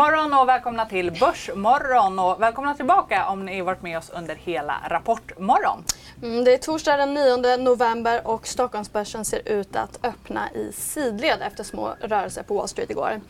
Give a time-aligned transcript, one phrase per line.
[0.00, 4.80] morgon och välkomna till Börsmorgon och välkomna tillbaka om ni varit med oss under hela
[4.88, 5.84] Rapportmorgon.
[6.22, 11.42] Mm, det är torsdag den 9 november och Stockholmsbörsen ser ut att öppna i sidled
[11.42, 13.20] efter små rörelser på Wall Street igår.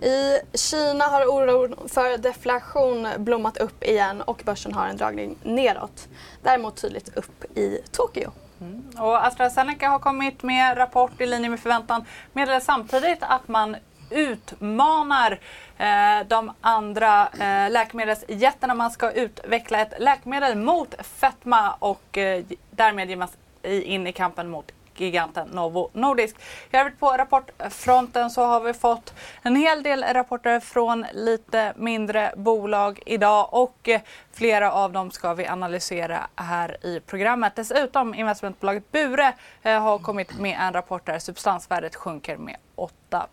[0.00, 6.08] I Kina har oron för deflation blommat upp igen och börsen har en dragning neråt.
[6.42, 8.30] Däremot tydligt upp i Tokyo.
[8.60, 8.90] Mm.
[8.98, 13.76] Och AstraZeneca har kommit med rapport i linje med förväntan meddelar samtidigt att man
[14.12, 15.38] utmanar
[15.78, 18.74] eh, de andra eh, läkemedelsjättarna.
[18.74, 24.72] Man ska utveckla ett läkemedel mot fetma och eh, därmed ge in i kampen mot
[25.00, 26.36] giganten Novo Nordisk.
[26.70, 32.32] I övrigt på rapportfronten så har vi fått en hel del rapporter från lite mindre
[32.36, 34.00] bolag idag och eh,
[34.32, 37.56] flera av dem ska vi analysera här i programmet.
[37.56, 39.32] Dessutom investmentbolaget Bure
[39.62, 43.26] eh, har kommit med en rapport där substansvärdet sjunker med 8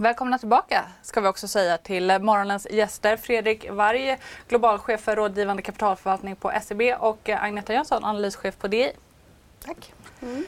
[0.00, 3.16] Välkomna tillbaka ska vi också säga till morgonens gäster.
[3.16, 8.92] Fredrik Varg, globalchef för rådgivande kapitalförvaltning på SEB och eh, Agneta Jönsson, analyschef på DI.
[9.64, 9.94] Tack.
[10.22, 10.44] Mm.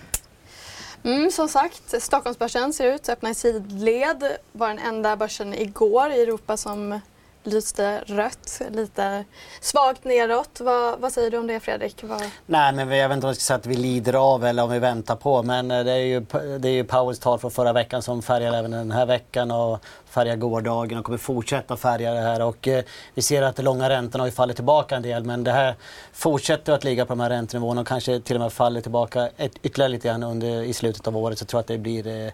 [1.04, 4.36] Mm, som sagt, Stockholmsbörsen ser ut att öppna i sidled.
[4.52, 7.00] var den enda börsen igår i Europa som
[7.42, 9.24] lyste rött, lite
[9.60, 10.60] svagt neråt.
[10.60, 12.02] Vad, vad säger du om det Fredrik?
[12.02, 12.22] Vad...
[12.46, 14.70] Nej, men jag vet inte om jag ska säga att vi lider av eller om
[14.70, 15.42] vi väntar på.
[15.42, 16.20] Men eh, det är ju,
[16.58, 19.84] det är ju Powells tal från förra veckan som färgar även den här veckan och
[20.06, 22.42] färgar gårdagen och kommer fortsätta färga det här.
[22.42, 22.84] Och eh,
[23.14, 25.74] vi ser att de långa räntorna har ju fallit tillbaka en del men det här
[26.12, 29.52] fortsätter att ligga på de här räntenivåerna och kanske till och med faller tillbaka ett,
[29.62, 31.38] ytterligare lite grann under, i slutet av året.
[31.38, 32.32] Så jag tror att det blir eh,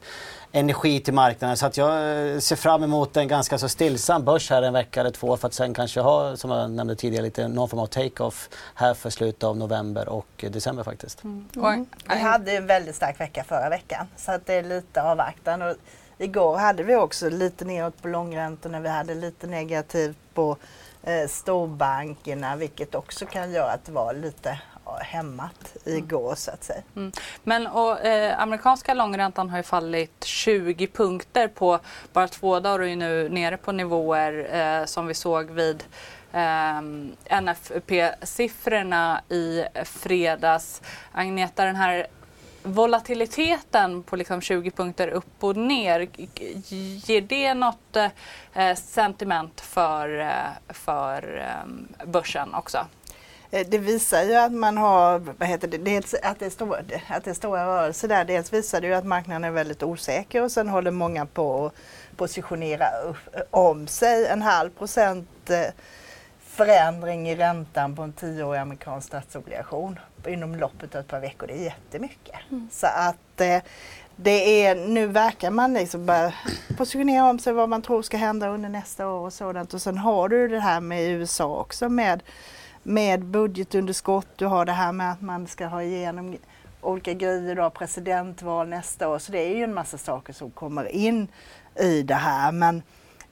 [0.52, 1.56] energi till marknaden.
[1.56, 5.00] Så att jag eh, ser fram emot en ganska så stillsam börs här en vecka
[5.00, 7.86] eller två för att sen kanske ha, som jag nämnde tidigare, lite någon form av
[7.86, 11.24] take-off här för slutet av november och december faktiskt.
[11.24, 11.48] Mm.
[11.56, 11.86] Mm.
[12.08, 15.62] Vi hade en väldigt stark vecka förra veckan så att det är lite avvaktan.
[15.62, 15.74] Och
[16.18, 18.80] igår hade vi också lite neråt på långräntorna.
[18.80, 20.56] Vi hade lite negativt på
[21.02, 24.58] eh, storbankerna vilket också kan göra att det var lite
[25.00, 26.82] hämmat igår så att säga.
[26.96, 27.12] Mm.
[27.44, 31.78] Men och, eh, amerikanska långräntan har ju fallit 20 punkter på
[32.12, 35.84] bara två dagar och är nu nere på nivåer eh, som vi såg vid
[36.32, 36.80] eh,
[37.40, 40.82] NFP-siffrorna i fredags.
[41.12, 42.06] Agneta, den här
[42.62, 46.08] volatiliteten på liksom 20 punkter upp och ner,
[47.08, 47.96] ger det något
[48.54, 52.86] eh, sentiment för, eh, för eh, börsen också?
[53.50, 56.78] Eh, det visar ju att man har, vad heter det, dels att det är stora,
[57.08, 58.24] att det är stora rörelser där.
[58.24, 61.74] Dels visar det ju att marknaden är väldigt osäker och sen håller många på att
[62.16, 62.86] positionera
[63.50, 64.26] om sig.
[64.26, 65.66] En halv procent eh,
[66.40, 71.46] förändring i räntan på en tioårig amerikansk statsobligation inom loppet av ett par veckor.
[71.46, 72.36] Det är jättemycket.
[72.50, 72.68] Mm.
[72.72, 73.62] Så att eh,
[74.16, 76.32] det är, nu verkar man liksom börja
[76.76, 79.74] positionera om sig vad man tror ska hända under nästa år och sådant.
[79.74, 82.22] Och sen har du det här med USA också med
[82.88, 86.36] med budgetunderskott, du har det här med att man ska ha igenom
[86.80, 89.18] olika grejer, du har presidentval nästa år.
[89.18, 91.28] Så det är ju en massa saker som kommer in
[91.80, 92.52] i det här.
[92.52, 92.82] Men,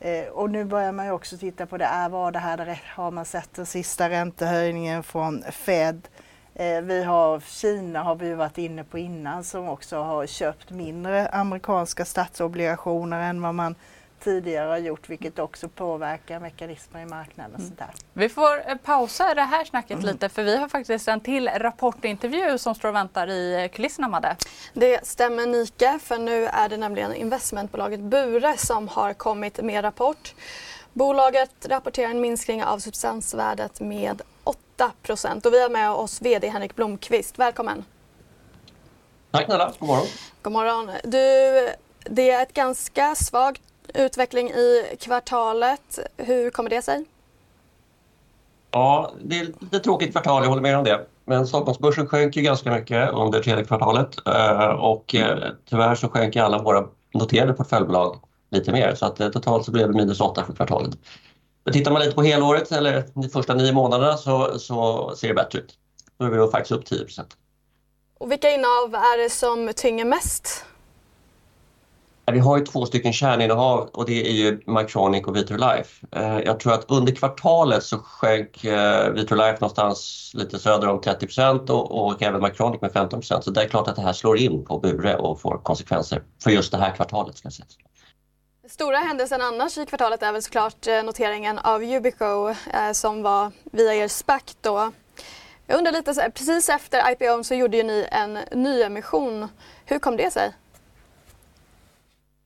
[0.01, 2.83] eh, och nu börjar man ju också titta på det, äh, är var det här,
[2.95, 6.09] har man sett den sista räntehöjningen från Fed?
[6.55, 11.29] Eh, vi har Kina har vi varit inne på innan som också har köpt mindre
[11.29, 13.75] amerikanska statsobligationer än vad man
[14.21, 17.55] tidigare har gjort vilket också påverkar mekanismer i marknaden.
[17.55, 17.91] Och sånt där.
[18.13, 20.07] Vi får eh, pausa det här snacket mm.
[20.07, 24.09] lite för vi har faktiskt en till rapportintervju som står och väntar i eh, kulisserna
[24.09, 24.37] Madde.
[24.73, 30.35] Det stämmer Nika för nu är det nämligen investmentbolaget Bure som har kommit med rapport.
[30.93, 34.93] Bolaget rapporterar en minskning av substansvärdet med 8
[35.45, 37.39] och vi har med oss VD Henrik Blomqvist.
[37.39, 37.85] Välkommen!
[39.31, 40.07] Tack Nella, god morgon!
[40.43, 40.91] God morgon!
[41.05, 41.19] Du,
[42.11, 45.99] det är ett ganska svagt utveckling i kvartalet.
[46.17, 47.05] Hur kommer det sig?
[48.71, 51.07] Ja, det är lite tråkigt kvartal, jag håller med om det.
[51.25, 55.39] Men Stockholmsbörsen sjönk ju ganska mycket under tredje kvartalet eh, och eh,
[55.71, 59.89] tyvärr så sjönk alla våra noterade portföljbolag lite mer så att eh, totalt så blev
[59.89, 60.99] det minus 8 för kvartalet.
[61.65, 65.35] Men tittar man lite på helåret eller de första nio månaderna så, så ser det
[65.35, 65.75] bättre ut.
[66.19, 67.07] Då är vi faktiskt upp 10
[68.19, 70.65] Och vilka innehav är det som tynger mest?
[72.33, 76.07] Vi har ju två stycken kärninnehav och det är ju Mycronic och Vitrolife.
[76.13, 81.73] Eh, jag tror att under kvartalet så sjönk eh, Vitrolife någonstans lite söder om 30
[81.73, 84.65] och, och även Mycronic med 15% Så det är klart att det här slår in
[84.65, 87.37] på Bure och får konsekvenser för just det här kvartalet.
[87.37, 87.67] Ska jag säga.
[88.69, 92.55] Stora händelsen annars i kvartalet är väl såklart eh, noteringen av Yubico
[92.93, 94.93] som var via er SPAC då.
[95.67, 99.49] Jag undrar lite, precis efter IPO så gjorde ju ni en nyemission.
[99.85, 100.53] Hur kom det sig?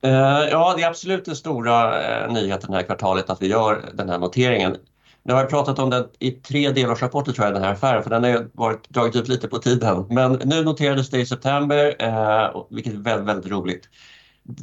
[0.03, 3.91] Eh, ja, det är absolut den stora eh, nyheten det här kvartalet att vi gör
[3.93, 4.77] den här noteringen.
[5.23, 8.09] Nu har jag pratat om den i tre delårsrapporter tror jag, den här affären, för
[8.09, 10.05] den har varit, dragit ut lite på tiden.
[10.09, 13.89] Men nu noterades det i september, eh, vilket är väldigt, väldigt roligt.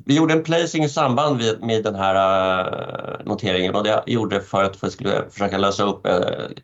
[0.06, 2.14] Vi gjorde en placing i samband med, med den här
[2.61, 6.06] eh, noteringen och det gjorde för att vi skulle försöka lösa upp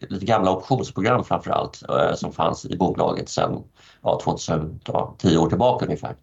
[0.00, 1.82] lite gamla optionsprogram framför allt
[2.15, 3.65] som fanns i bolaget sedan
[4.03, 6.15] ja, 2010 år tillbaka ungefär.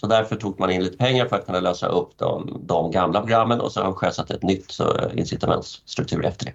[0.00, 3.20] Så därför tog man in lite pengar för att kunna lösa upp de, de gamla
[3.20, 6.52] programmen och så har de sjösatt ett nytt så, incitamentsstruktur efter det.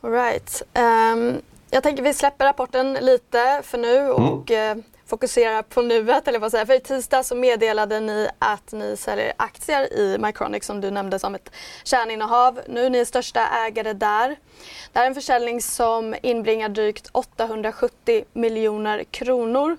[0.00, 0.62] All right.
[0.74, 4.12] Um, jag tänker vi släpper rapporten lite för nu mm.
[4.12, 4.82] och mm.
[5.06, 6.28] fokuserar på nuet.
[6.28, 6.66] Eller vad säger.
[6.66, 11.18] För i tisdag så meddelade ni att ni säljer aktier i Mycronic som du nämnde
[11.18, 11.50] som ett
[11.84, 12.60] kärninnehav.
[12.68, 14.28] Nu är ni största ägare där.
[14.92, 19.76] Det här är en försäljning som inbringar drygt 870 miljoner kronor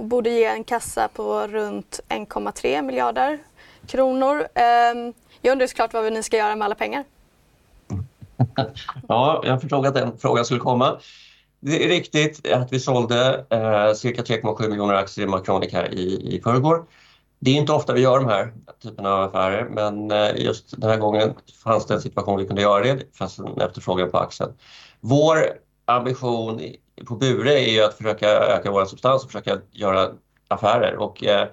[0.00, 3.38] och borde ge en kassa på runt 1,3 miljarder
[3.86, 4.46] kronor.
[4.54, 5.12] Ehm,
[5.42, 7.04] jag undrar såklart vad ni ska göra med alla pengar.
[9.08, 10.98] Ja, jag förstod att den frågan skulle komma.
[11.60, 16.36] Det är riktigt att vi sålde eh, cirka 3,7 miljoner aktier i Macronic här i,
[16.36, 16.84] i förrgår.
[17.38, 20.90] Det är inte ofta vi gör de här typen av affärer men eh, just den
[20.90, 24.18] här gången fanns det en situation vi kunde göra det, Det fanns en efterfrågan på
[24.18, 24.52] aktien.
[25.00, 25.38] Vår
[25.84, 26.60] ambition
[27.06, 30.10] på Bure är ju att försöka öka vår substans och försöka göra
[30.48, 30.96] affärer.
[30.96, 31.48] Och, eh,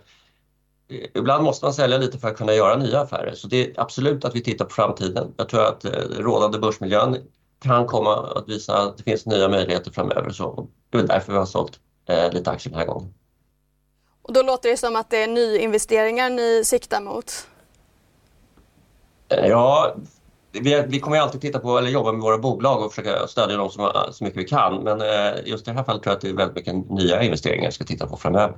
[1.13, 3.33] ibland måste man sälja lite för att kunna göra nya affärer.
[3.35, 5.33] Så det är absolut att vi tittar på framtiden.
[5.37, 7.17] Jag tror att eh, rådande börsmiljön
[7.61, 10.29] kan komma att visa att det finns nya möjligheter framöver.
[10.29, 11.79] Så det är därför vi har sålt
[12.09, 13.13] eh, lite aktier den här gången.
[14.21, 17.47] Och då låter det som att det är nyinvesteringar ni siktar mot?
[19.27, 19.95] Ja,
[20.61, 23.69] vi, vi kommer alltid titta på eller jobba med våra bolag och försöka stödja dem
[23.69, 24.83] så, så mycket vi kan.
[24.83, 27.23] Men eh, just i det här fallet tror jag att det är väldigt mycket nya
[27.23, 28.57] investeringar vi ska titta på framöver.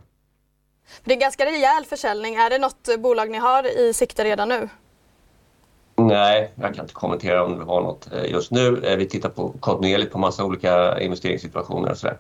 [1.04, 2.36] Det är en ganska rejäl försäljning.
[2.36, 4.70] Är det något bolag ni har i sikte redan nu?
[5.96, 8.82] Nej, jag kan inte kommentera om vi har något eh, just nu.
[8.84, 12.18] Eh, vi tittar på kontinuerligt på massa olika investeringssituationer och sådär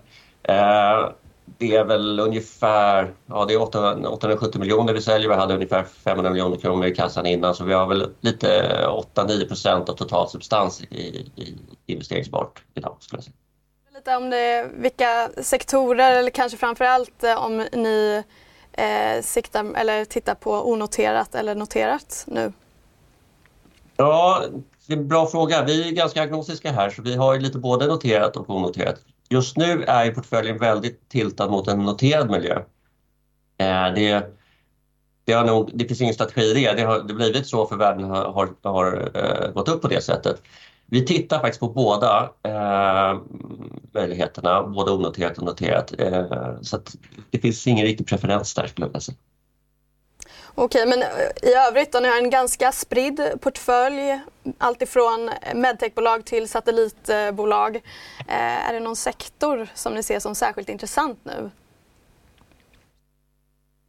[1.57, 5.30] det är väl ungefär ja, det är 870 miljoner vi säljer.
[5.30, 8.48] Vi hade ungefär 500 miljoner kronor i kassan innan så vi har väl lite
[9.16, 10.96] 8-9 procent av total substans i,
[11.36, 13.34] i investeringsbart idag skulle säga.
[13.94, 18.24] Lite om det, vilka sektorer eller kanske framför allt eh, om ni
[18.72, 22.54] eh, siktar eller tittar på onoterat eller noterat nu?
[23.98, 24.44] Ja,
[24.88, 25.63] det är en bra fråga.
[25.63, 28.96] Vi är ganska agnostiska här så vi har lite både noterat och onoterat.
[29.29, 32.55] Just nu är portföljen väldigt tiltad mot en noterad miljö.
[33.57, 34.25] Eh, det,
[35.23, 36.73] det, har nog, det finns ingen strategi i det.
[36.73, 40.01] Det har det blivit så för världen har, har, har eh, gått upp på det
[40.01, 40.41] sättet.
[40.85, 43.19] Vi tittar faktiskt på båda eh,
[43.93, 45.93] möjligheterna, både onoterat och noterat.
[45.99, 46.79] Eh, så
[47.29, 49.17] det finns ingen riktig preferens där skulle jag säga.
[50.56, 54.19] Okej, men eh, i övrigt då, ni har en ganska spridd portfölj,
[54.57, 57.75] alltifrån medtechbolag till satellitbolag.
[58.27, 61.51] Eh, är det någon sektor som ni ser som särskilt intressant nu?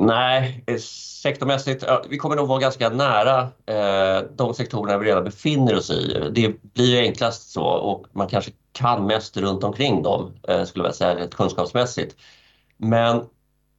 [0.02, 0.76] Nej, eh,
[1.23, 6.31] sektormässigt, vi kommer nog vara ganska nära eh, de sektorerna vi redan befinner oss i.
[6.33, 10.85] Det blir ju enklast så och man kanske kan mest runt omkring dem, eh, skulle
[10.85, 12.17] jag säga, kunskapsmässigt.
[12.76, 13.25] Men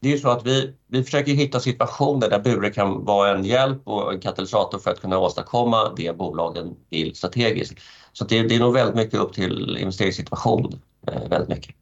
[0.01, 3.45] det är ju så att vi, vi försöker hitta situationer där Bure kan vara en
[3.45, 7.79] hjälp och en katalysator för att kunna åstadkomma det bolagen vill strategiskt.
[8.13, 10.81] Så det, det är nog väldigt mycket upp till investeringssituation.
[11.07, 11.75] Eh, väldigt mycket.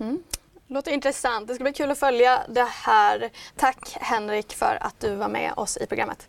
[0.00, 0.22] Mm.
[0.66, 1.48] Låter intressant.
[1.48, 3.30] Det ska bli kul att följa det här.
[3.56, 6.28] Tack Henrik för att du var med oss i programmet.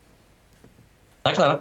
[1.22, 1.60] Tack snälla.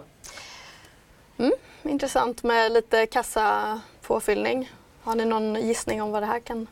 [1.37, 4.71] Mm, intressant med lite kassapåfyllning.
[5.01, 6.67] Har ni någon gissning om vad det här kan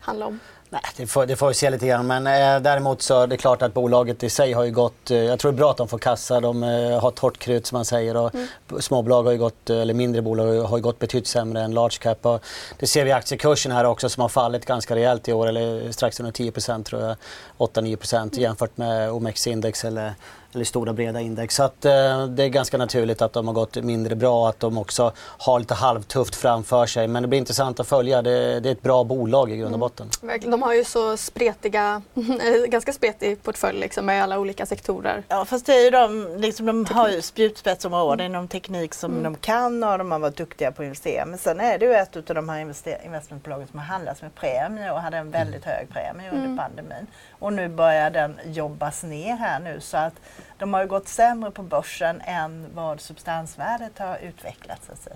[0.00, 0.40] handla om?
[0.70, 2.06] Nej, det får, det får vi se lite grann.
[2.06, 5.10] Men eh, däremot så är det klart att bolaget i sig har ju gått...
[5.10, 6.40] Eh, jag tror det är bra att de får kassa.
[6.40, 8.16] De eh, har torrt krut som man säger.
[8.16, 8.46] Och mm.
[8.80, 12.26] Småbolag har ju gått, eller mindre bolag har ju gått betydligt sämre än large cap.
[12.26, 12.44] Och
[12.78, 15.46] det ser vi i aktiekursen här också som har fallit ganska rejält i år.
[15.46, 17.16] Eller strax under 10 tror jag.
[17.58, 18.30] 8-9 mm.
[18.32, 20.14] jämfört med OMX-index eller
[20.56, 21.54] eller stora breda index.
[21.54, 24.78] Så att, eh, det är ganska naturligt att de har gått mindre bra, att de
[24.78, 27.08] också har lite halvtufft framför sig.
[27.08, 28.22] Men det blir intressant att följa.
[28.22, 30.10] Det, det är ett bra bolag i grund och botten.
[30.22, 30.50] Mm.
[30.50, 32.02] de har ju så spretiga,
[32.68, 35.22] ganska spretig portfölj liksom, med alla olika sektorer.
[35.28, 39.22] Ja fast det är ju de, liksom, de har ju spjutspetsområden inom teknik som mm.
[39.22, 41.26] de kan och de har varit duktiga på att investera.
[41.26, 42.60] Men sen är det ju ett av de här
[43.04, 45.76] investmentbolagen som har handlats med premie och hade en väldigt mm.
[45.76, 46.58] hög premie under mm.
[46.58, 47.06] pandemin.
[47.38, 50.14] Och nu börjar den jobbas ner här nu så att
[50.58, 54.90] de har ju gått sämre på börsen än vad substansvärdet har utvecklats.
[54.90, 55.10] Alltså.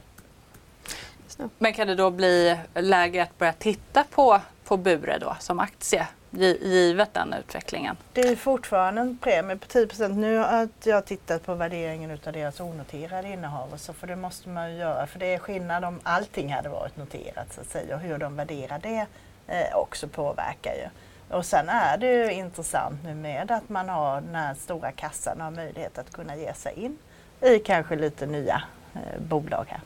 [1.58, 6.06] Men kan det då bli läge att börja titta på, på Bure då som aktie?
[6.30, 7.96] givet den utvecklingen?
[8.12, 12.60] Det är fortfarande en premie på 10 Nu har jag tittat på värderingen av deras
[12.60, 16.00] onoterade innehav och så för det måste man ju göra för det är skillnad om
[16.02, 19.06] allting hade varit noterat så att säga och hur de värderar det
[19.46, 20.88] eh, också påverkar ju.
[21.30, 25.38] Och sen är det ju intressant nu med att man har den här stora kassan
[25.38, 26.98] och har möjlighet att kunna ge sig in
[27.40, 28.62] i kanske lite nya
[28.94, 29.80] eh, bolag här.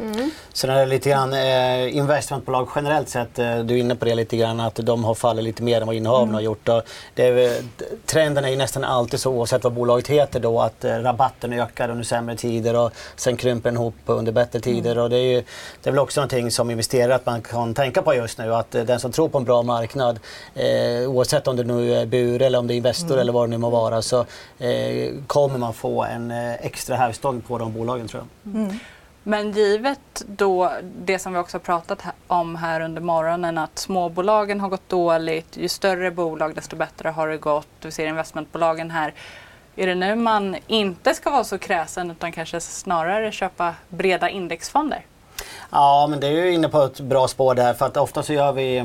[0.00, 0.30] Mm.
[0.52, 4.14] Sen är det lite grann eh, investmentbolag generellt sett, eh, du är inne på det
[4.14, 6.34] lite grann, att de har fallit lite mer än vad innehaven mm.
[6.34, 6.68] har gjort.
[6.68, 6.82] Och
[7.14, 7.62] det är,
[8.06, 11.88] trenden är ju nästan alltid så oavsett vad bolaget heter då att eh, rabatten ökar
[11.88, 14.62] under sämre tider och sen krymper den ihop under bättre mm.
[14.62, 14.92] tider.
[14.92, 15.04] Mm.
[15.04, 15.44] Och det, är ju,
[15.82, 18.74] det är väl också någonting som investerare att man kan tänka på just nu att
[18.74, 20.18] eh, den som tror på en bra marknad
[20.54, 23.20] eh, oavsett om det nu är Bure eller om det är Investor mm.
[23.20, 24.20] eller vad det nu må vara så
[24.58, 26.30] eh, kommer man få en
[26.60, 28.78] extra hävstång på de bolagen tror jag.
[29.22, 34.68] Men givet då det som vi också pratat om här under morgonen att småbolagen har
[34.68, 37.68] gått dåligt, ju större bolag desto bättre har det gått.
[37.80, 39.14] Vi ser investmentbolagen här.
[39.76, 45.06] Är det nu man inte ska vara så kräsen utan kanske snarare köpa breda indexfonder?
[45.70, 48.32] Ja, men det är ju inne på ett bra spår där för att ofta så
[48.32, 48.84] gör vi, eh,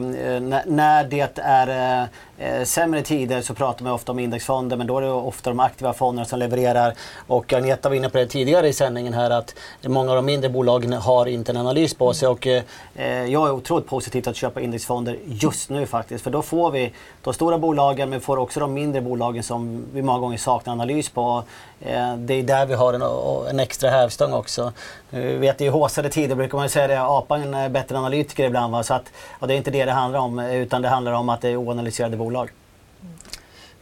[0.65, 4.97] när det är eh, eh, sämre tider så pratar man ofta om indexfonder men då
[4.97, 6.93] är det ofta de aktiva fonderna som levererar.
[7.27, 10.49] Och Agneta var inne på det tidigare i sändningen här att många av de mindre
[10.49, 12.63] bolagen har inte en analys på sig och eh,
[12.95, 16.23] eh jag är otroligt positiv till att köpa indexfonder just nu faktiskt.
[16.23, 20.01] För då får vi de stora bolagen men får också de mindre bolagen som vi
[20.01, 21.43] många gånger saknar analys på.
[21.81, 23.01] Eh, det är där vi har en,
[23.49, 24.73] en extra hävstång också.
[25.11, 28.73] Eh, vi vet i håsade tider brukar man säga det, apan är bättre analytiker ibland.
[28.73, 28.83] Va?
[28.83, 31.41] Så att, och det är inte det det handlar om utan det handlar om att
[31.41, 32.49] det är oanalyserade bolag bolag.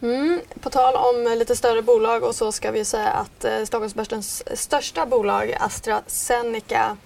[0.02, 4.44] Mm, på tal om lite större bolag och så ska vi säga att eh, Stockholmsbörsens
[4.60, 6.98] största bolag AstraZeneca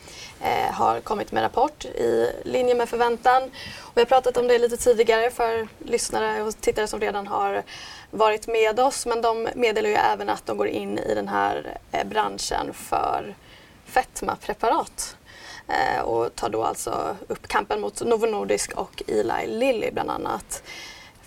[0.41, 3.43] eh, har kommit med rapport i linje med förväntan.
[3.79, 7.63] Och vi har pratat om det lite tidigare för lyssnare och tittare som redan har
[8.12, 11.77] varit med oss men de meddelar ju även att de går in i den här
[11.91, 13.36] eh, branschen för
[13.86, 15.17] fetmapreparat
[15.67, 20.63] eh, och tar då alltså upp kampen mot Novo Nordisk och Eli Lilly bland annat.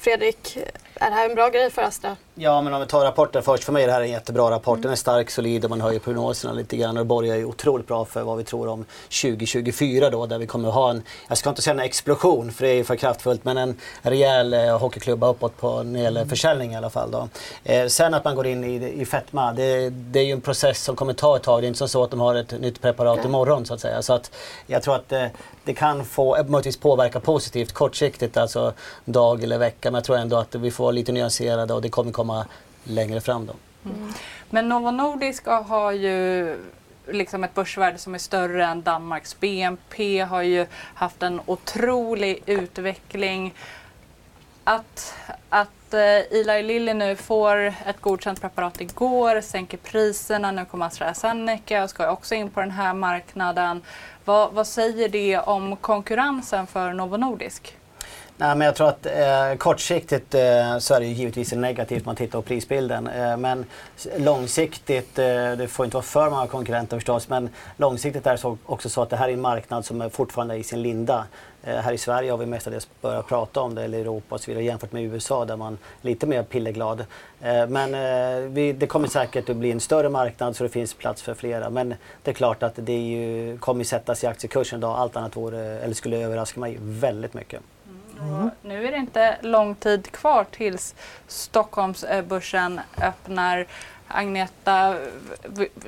[0.03, 0.59] Fredrik,
[1.03, 2.17] är det här en bra grej för Astra?
[2.35, 3.65] Ja, men om vi tar rapporten först.
[3.65, 4.77] För mig är det här en jättebra rapport.
[4.77, 4.83] Mm.
[4.83, 6.97] Den är stark, solid och man höjer prognoserna lite grann.
[6.97, 8.85] Och det borgar ju otroligt bra för vad vi tror om
[9.23, 12.65] 2024 då, där vi kommer att ha en, jag ska inte säga en explosion för
[12.65, 16.21] det är ju för kraftfullt, men en rejäl eh, hockeyklubba uppåt på när det gäller
[16.21, 16.29] mm.
[16.29, 17.11] försäljning i alla fall.
[17.11, 17.29] Då.
[17.65, 20.83] Eh, sen att man går in i, i fetma, det, det, är ju en process
[20.83, 21.63] som kommer ta ett tag.
[21.63, 23.29] Det är inte så att de har ett nytt preparat okay.
[23.29, 24.03] imorgon så att säga.
[24.03, 24.31] Så att
[24.67, 25.27] jag tror att eh,
[25.65, 28.73] det kan få, möjligtvis påverka positivt kortsiktigt, alltså
[29.05, 29.91] dag eller vecka.
[29.91, 32.47] Men jag tror ändå att vi får lite nyanserade och det kommer komma
[32.85, 33.47] längre fram.
[33.47, 33.55] Då.
[33.85, 34.13] Mm.
[34.51, 36.57] Men Novo Nordisk har ju
[37.09, 43.55] liksom ett börsvärde som är större än Danmarks BNP, har ju haft en otrolig utveckling.
[44.65, 45.15] Att,
[45.49, 51.85] att eh, Eli Lilly nu får ett godkänt preparat igår, sänker priserna, nu kommer AstraZeneca
[51.85, 53.83] och ska också in på den här marknaden.
[54.25, 57.77] Vad, vad säger det om konkurrensen för Novo Nordisk?
[58.37, 62.17] Nej, men jag tror att eh, kortsiktigt eh, så är det givetvis negativt om man
[62.17, 63.07] tittar på prisbilden.
[63.07, 63.65] Eh, men
[64.17, 68.59] långsiktigt, eh, det får inte vara för många konkurrenter förstås, men långsiktigt är det så,
[68.67, 71.25] också så att det här är en marknad som är fortfarande i sin linda.
[71.65, 74.51] Eh, här i Sverige har vi mestadels börjat prata om det, eller Europa och så
[74.51, 77.01] vidare, jämfört med USA där man är lite mer pillerglad.
[77.41, 80.95] Eh, men eh, vi, det kommer säkert att bli en större marknad så det finns
[80.95, 81.71] plats för flera.
[81.71, 84.99] Men det är klart att det ju, kommer sättas i aktiekursen idag.
[84.99, 87.61] Allt annat vore, eller skulle överraska mig väldigt mycket.
[88.23, 88.50] Mm.
[88.62, 90.95] Nu är det inte lång tid kvar tills
[91.26, 93.67] Stockholmsbörsen öppnar.
[94.14, 94.97] Agneta,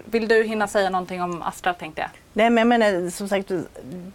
[0.04, 2.10] vill du hinna säga någonting om Astra tänkte jag?
[2.32, 3.50] Nej men jag menar som sagt,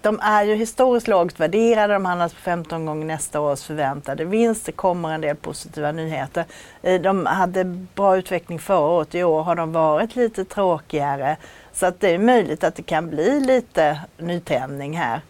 [0.02, 1.94] de är ju historiskt lågt värderade.
[1.94, 4.66] De handlas på 15 gånger nästa års förväntade vinst.
[4.66, 6.46] Det kommer en del positiva nyheter.
[6.82, 7.64] Eh, de hade
[7.96, 9.16] bra utveckling förra året.
[9.16, 11.38] I år har de varit lite tråkigare.
[11.74, 15.22] Så att det är möjligt att det kan bli lite nytändning här.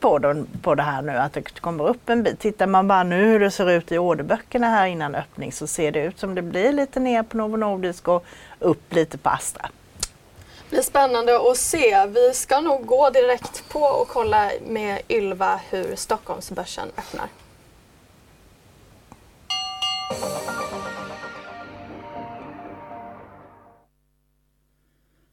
[0.00, 2.38] På, den, på det här nu, att det kommer upp en bit.
[2.38, 5.92] Tittar man bara nu hur det ser ut i orderböckerna här innan öppning så ser
[5.92, 8.24] det ut som det blir lite ner på Novo Nordisk och
[8.58, 9.68] upp lite på Astra.
[10.70, 12.06] Det är spännande att se.
[12.06, 17.26] Vi ska nog gå direkt på och kolla med Ylva hur Stockholmsbörsen öppnar.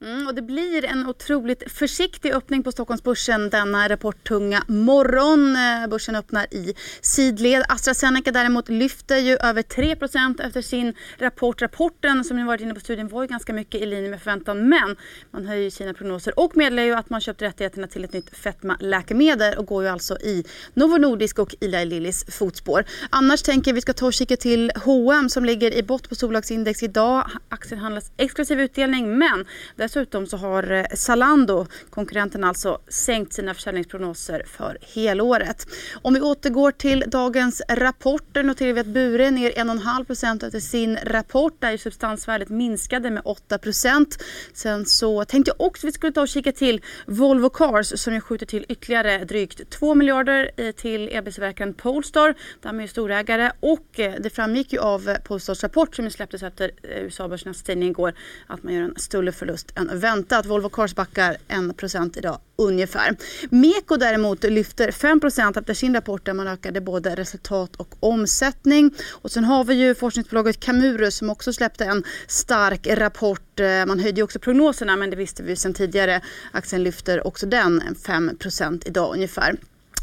[0.08, 5.56] Mm, och det blir en otroligt försiktig öppning på Stockholmsbörsen denna rapporttunga morgon.
[5.56, 7.64] Eh, börsen öppnar i sidled.
[7.70, 11.62] AstraZeneca däremot lyfter ju över 3% efter sin rapport.
[11.62, 14.70] Rapporten som ni varit inne på studien var ju ganska mycket i linje med förväntan
[14.70, 14.96] men
[15.32, 19.58] man höjer sina prognoser och meddelar ju att man köpt rättigheterna till ett nytt fetmaläkemedel
[19.58, 22.84] och går ju alltså i Novo Nordisk och Eli Lillys fotspår.
[23.10, 26.84] Annars tänker vi ska ta och kika till H&M som ligger i bott på storbolagsindex
[26.84, 27.30] idag.
[27.50, 29.46] Aktien handlas exklusiv utdelning men
[29.76, 35.68] Dessutom så har eh, Zalando, konkurrenten alltså, sänkt sina försäljningsprognoser för helåret.
[36.02, 41.62] Om vi återgår till dagens rapporter noterar vi att Bure ner 1,5% efter sin rapport
[41.62, 44.22] där substansvärdet minskade med 8%
[44.54, 48.14] Sen så tänkte jag också att vi skulle ta och kika till Volvo Cars som
[48.14, 52.34] ju skjuter till ytterligare drygt 2 miljarder eh, till EB-tillverkaren Polestar.
[52.62, 56.72] Där man är storägare och eh, det framgick ju av Polestars rapport som släpptes efter
[56.84, 58.14] USA-börsens tidning igår
[58.48, 60.46] att man gör en större förlust än väntat.
[60.46, 63.16] Volvo Cars backar 1% idag ungefär.
[63.50, 68.92] Meko däremot lyfter 5% efter sin rapport där man ökade både resultat och omsättning.
[69.12, 73.60] Och sen har vi ju forskningsbolaget Camurus som också släppte en stark rapport.
[73.60, 76.22] Eh, man höjde ju också prognoserna men det visste vi sedan tidigare.
[76.52, 79.56] Aktien lyfter också den 5% idag ungefär.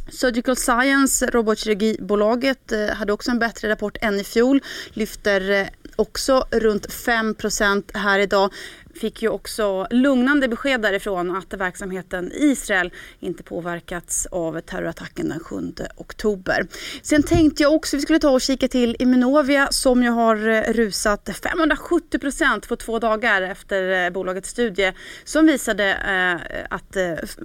[0.08, 4.60] Surgical Science, robotkirurgibolaget, eh, hade också en bättre rapport än i fjol.
[4.92, 8.52] Lyfter eh, också runt 5% här idag
[9.00, 15.40] fick ju också lugnande besked därifrån att verksamheten i Israel inte påverkats av terrorattacken den
[15.40, 15.56] 7
[15.96, 16.66] oktober.
[17.02, 20.48] Sen tänkte jag också att vi skulle ta och kika till Immunovia som ju har
[20.48, 24.92] eh, rusat 570 procent på två dagar efter eh, bolagets studie
[25.24, 26.96] som visade eh, att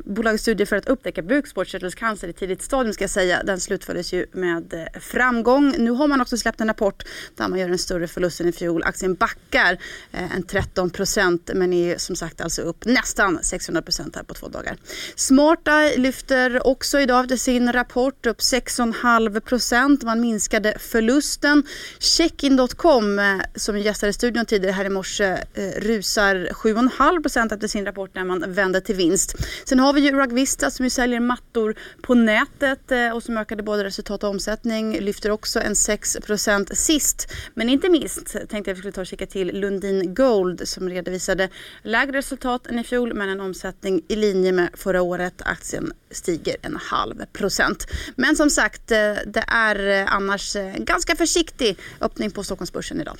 [0.05, 4.25] bolagets studie för att upptäcka bukspottkörtelcancer i tidigt stadium ska jag säga, den slutfördes ju
[4.31, 5.75] med framgång.
[5.77, 7.03] Nu har man också släppt en rapport
[7.35, 8.83] där man gör en större förlust än i fjol.
[8.83, 9.77] Aktien backar
[10.11, 13.83] en 13 procent men är som sagt alltså upp nästan 600
[14.15, 14.77] här på två dagar.
[15.15, 21.63] Smarta lyfter också idag efter sin rapport upp 6,5% Man minskade förlusten.
[21.99, 28.15] Checkin.com eh, som gästade studion tidigare här i morse eh, rusar 7,5% efter sin rapport
[28.15, 29.35] när man vände till vinst.
[29.65, 33.63] Sen har vi ju Rugvista som ju säljer mattor på nätet eh, och som ökade
[33.63, 34.99] både resultat och omsättning.
[34.99, 37.27] Lyfter också en 6% sist.
[37.53, 40.89] Men inte minst tänkte jag att vi skulle ta och kika till Lundin Gold som
[40.89, 41.49] redovisar visade
[41.83, 45.41] lägre resultat än i fjol men en omsättning i linje med förra året.
[45.45, 47.87] Aktien stiger en halv procent.
[48.15, 53.17] Men som sagt, eh, det är eh, annars en ganska försiktig öppning på Stockholmsbörsen idag.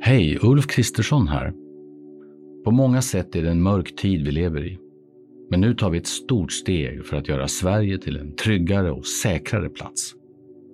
[0.00, 1.52] Hej, Ulf Kristersson här.
[2.64, 4.78] På många sätt är det en mörk tid vi lever i.
[5.50, 9.06] Men nu tar vi ett stort steg för att göra Sverige till en tryggare och
[9.06, 10.17] säkrare plats.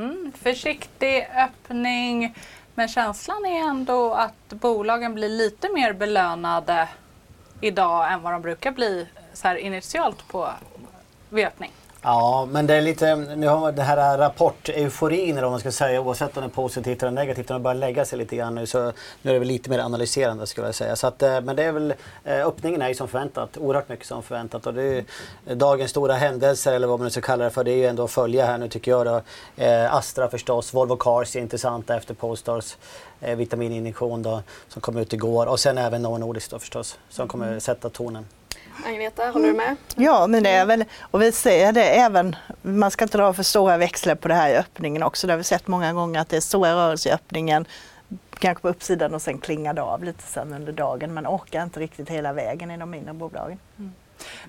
[0.00, 2.34] Mm, försiktig öppning.
[2.74, 6.88] Men känslan är ändå att bolagen blir lite mer belönade
[7.60, 10.50] idag än vad de brukar bli så här initialt på
[11.28, 11.70] vid öppning.
[12.02, 16.00] Ja, men det är lite, nu har den här rapport-euforin eller vad man ska säga
[16.00, 18.66] oavsett om den är positivt eller negativt, den har börjat lägga sig lite grann nu
[18.66, 20.96] så nu är det väl lite mer analyserande skulle jag säga.
[20.96, 24.06] Så att, eh, men det är väl, eh, öppningen är ju som förväntat, oerhört mycket
[24.06, 25.04] som förväntat och det är ju,
[25.54, 28.04] dagens stora händelser eller vad man nu ska kalla det för, det är ju ändå
[28.04, 29.22] att följa här nu tycker jag då.
[29.56, 32.76] Eh, Astra förstås, Volvo Cars är intressanta efter Polestars
[33.36, 37.58] vitamininjektion då som kom ut igår och sen även Novo Nordisk då förstås som kommer
[37.58, 38.26] sätta tonen.
[38.86, 39.76] Agneta, håller du med?
[39.96, 43.42] Ja, men det är väl, och vi ser det även, man ska inte dra för
[43.42, 45.26] stora växlar på det här i öppningen också.
[45.26, 47.66] Det har vi sett många gånger att det är stora rörelser i öppningen,
[48.38, 51.14] kanske på uppsidan och sen klingar det av lite sen under dagen.
[51.14, 53.58] Man orkar inte riktigt hela vägen i de mindre bolagen.
[53.78, 53.92] Mm.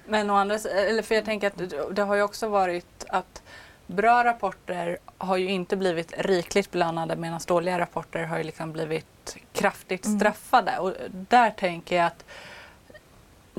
[0.06, 3.42] Men å andra, eller för jag tänker att det har ju också varit att
[3.88, 9.38] bra rapporter har ju inte blivit rikligt belönade medan dåliga rapporter har ju liksom blivit
[9.54, 10.20] kraftigt mm.
[10.20, 10.72] straffade.
[10.72, 10.84] Mm.
[10.84, 12.26] Och där tänker jag att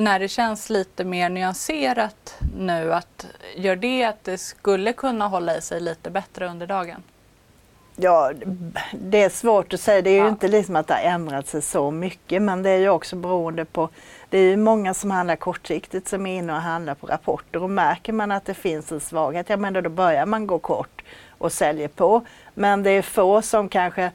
[0.05, 5.57] när det känns lite mer nyanserat nu, att gör det att det skulle kunna hålla
[5.57, 7.03] i sig lite bättre under dagen?
[7.97, 8.33] Ja,
[8.93, 10.03] det är svårt att säga.
[10.03, 10.29] Det är ju ja.
[10.29, 13.65] inte liksom att det har ändrat sig så mycket men det är ju också beroende
[13.65, 13.89] på
[14.31, 17.71] det är ju många som handlar kortsiktigt som är inne och handlar på rapporter och
[17.71, 21.03] märker man att det finns en svaghet, ja men då börjar man gå kort
[21.39, 22.25] och säljer på.
[22.55, 24.11] Men det är få som kanske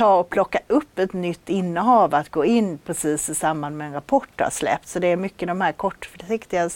[0.00, 3.92] ta och plocka upp ett nytt innehav att gå in precis i samband med en
[3.92, 4.92] rapport har släppts.
[4.92, 6.70] Så det är mycket de här kortsiktiga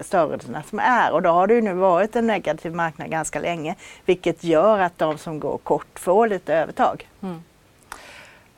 [0.00, 3.74] störelserna som är och då har det ju nu varit en negativ marknad ganska länge
[4.04, 7.08] vilket gör att de som går kort får lite övertag.
[7.22, 7.42] Mm.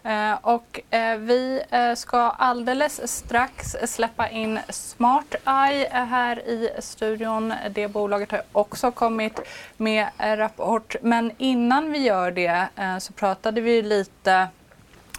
[0.03, 7.55] Eh, och eh, vi eh, ska alldeles strax släppa in Smart Eye här i studion.
[7.71, 9.41] Det bolaget har också kommit
[9.77, 10.97] med rapport.
[11.03, 14.49] Men innan vi gör det eh, så pratade vi lite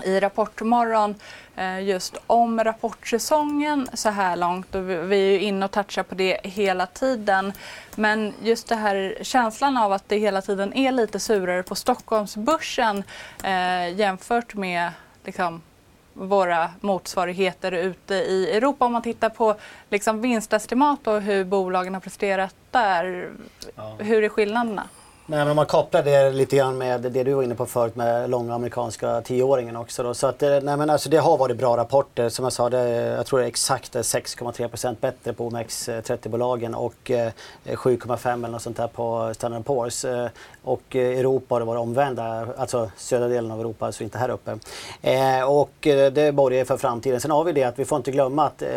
[0.04, 1.16] i Rapportmorgon
[1.82, 6.40] just om rapportsäsongen så här långt och vi är ju inne och touchar på det
[6.44, 7.54] hela tiden.
[7.96, 13.04] Men just det här känslan av att det hela tiden är lite surare på Stockholmsbörsen
[13.44, 14.92] eh, jämfört med
[15.24, 15.62] liksom,
[16.14, 18.86] våra motsvarigheter ute i Europa.
[18.86, 19.56] Om man tittar på
[19.90, 23.30] liksom, vinstestimat och hur bolagen har presterat där.
[23.76, 23.96] Ja.
[24.00, 24.88] Hur är skillnaderna?
[25.30, 27.96] Nej, men om man kopplar det lite grann med det du var inne på förut
[27.96, 30.04] med långa amerikanska tioåringen också.
[30.04, 30.14] Då.
[30.14, 32.30] Så att, eh, nej, men alltså det har varit bra rapporter.
[32.30, 37.12] Som jag sa, det, jag tror det är exakt 6,3% bättre på OMX30-bolagen eh, och
[37.12, 37.32] eh,
[37.66, 40.24] 7,5 eller något sånt där på Standard Poor's.
[40.24, 40.30] Eh,
[40.70, 44.30] och eh, Europa har det varit omvända, alltså södra delen av Europa, alltså inte här
[44.30, 44.58] uppe.
[45.02, 47.22] Eh, och eh, det borgar för framtiden.
[47.22, 48.70] Sen har vi det att vi får inte glömma att eh,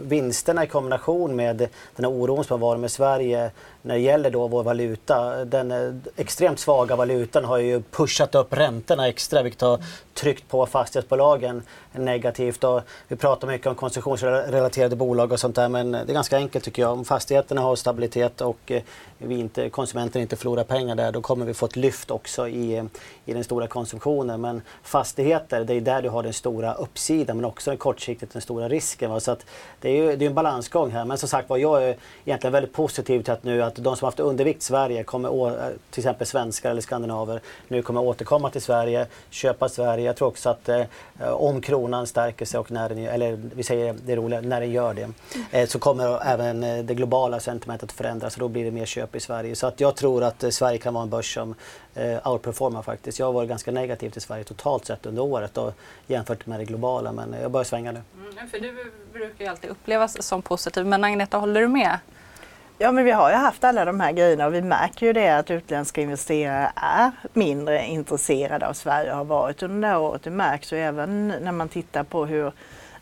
[0.00, 1.56] vinsterna i kombination med
[1.96, 3.50] den här oron som har varit med Sverige
[3.82, 5.44] när det gäller då vår valuta.
[5.44, 9.80] Den eh, extremt svaga valutan har ju pushat upp räntorna extra vilket har
[10.14, 12.64] tryckt på fastighetsbolagen negativt.
[12.64, 16.64] Och vi pratar mycket om konsumtionsrelaterade bolag och sånt där men det är ganska enkelt
[16.64, 16.92] tycker jag.
[16.92, 18.72] Om fastigheterna har stabilitet och
[19.18, 22.88] vi inte, konsumenten inte förlorar pengar där då kommer vi få ett lyft också i,
[23.24, 24.40] i den stora konsumtionen.
[24.40, 28.68] Men fastigheter, det är där du har den stora uppsidan men också kortsiktigt den stora
[28.68, 29.10] risken.
[29.10, 29.20] Va?
[29.20, 29.46] Så att
[29.80, 31.04] det är ju det är en balansgång här.
[31.04, 34.06] Men som sagt var, jag är egentligen väldigt positiv till att nu att de som
[34.06, 35.28] haft undervikt i Sverige, kommer,
[35.90, 40.04] till exempel svenskar eller skandinaver, nu kommer återkomma till Sverige, köpa Sverige.
[40.04, 40.84] Jag tror också att eh,
[41.30, 44.94] om kronan stärker sig och när den, eller vi säger det roliga, när den gör
[44.94, 45.08] det,
[45.50, 48.86] eh, så kommer även eh, det globala sentimentet att förändras och då blir det mer
[48.86, 49.56] köp i Sverige.
[49.56, 51.54] Så att jag tror att eh, Sverige kan vara en börs som
[51.94, 53.18] eh, outperformar faktiskt.
[53.18, 55.74] Jag har varit ganska negativ till Sverige totalt sett under året och
[56.06, 58.00] jämfört med det globala men jag börjar svänga nu.
[58.32, 61.98] Mm, för du brukar ju alltid upplevas som positiv men Agneta, håller du med?
[62.78, 65.28] Ja men vi har ju haft alla de här grejerna och vi märker ju det
[65.28, 70.22] att utländska investerare är mindre intresserade av Sverige och har varit under det här året.
[70.22, 72.52] Det märks ju även när man tittar på hur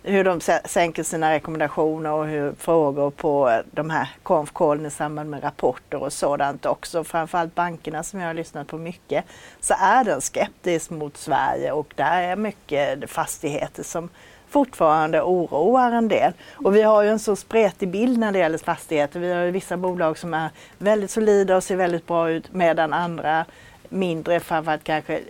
[0.03, 4.53] hur de sänker sina rekommendationer och hur frågor på eh, de här konf
[4.87, 7.05] i samband med rapporter och sådant också.
[7.05, 9.25] Framförallt bankerna som jag har lyssnat på mycket
[9.61, 14.09] så är den skeptisk mot Sverige och där är mycket fastigheter som
[14.49, 16.33] fortfarande oroar en del.
[16.53, 19.21] Och vi har ju en så spretig bild när det gäller fastigheter.
[19.21, 22.93] Vi har ju vissa bolag som är väldigt solida och ser väldigt bra ut medan
[22.93, 23.45] andra
[23.91, 25.21] mindre framförallt kanske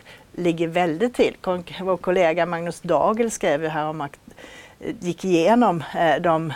[0.40, 1.36] ligger väldigt till.
[1.80, 4.18] Vår kollega Magnus Dagel skrev ju här om att
[5.00, 6.52] gick igenom eh, de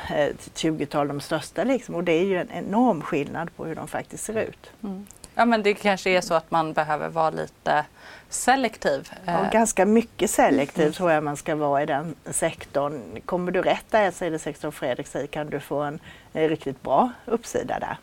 [0.55, 1.95] 20-tal eh, de största liksom.
[1.95, 4.71] och det är ju en enorm skillnad på hur de faktiskt ser ut.
[4.83, 5.07] Mm.
[5.35, 7.85] Ja men det kanske är så att man behöver vara lite
[8.29, 9.11] selektiv.
[9.25, 9.51] Ja, eh.
[9.51, 10.93] ganska mycket selektiv mm.
[10.93, 13.21] tror jag man ska vara i den sektorn.
[13.25, 15.99] Kommer du rätt där, säger det sektorn Fredrik säger, kan du få en,
[16.33, 17.97] en riktigt bra uppsida där.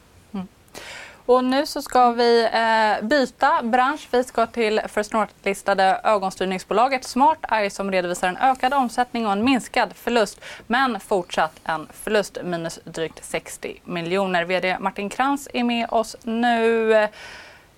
[1.32, 4.08] Och nu så ska vi eh, byta bransch.
[4.12, 9.44] Vi ska till First North-listade ögonstyrningsbolaget Smart Eye som redovisar en ökad omsättning och en
[9.44, 10.42] minskad förlust.
[10.68, 14.46] Men fortsatt en förlust minus drygt 60 miljoner.
[14.46, 17.08] VD Martin Krantz är med oss nu.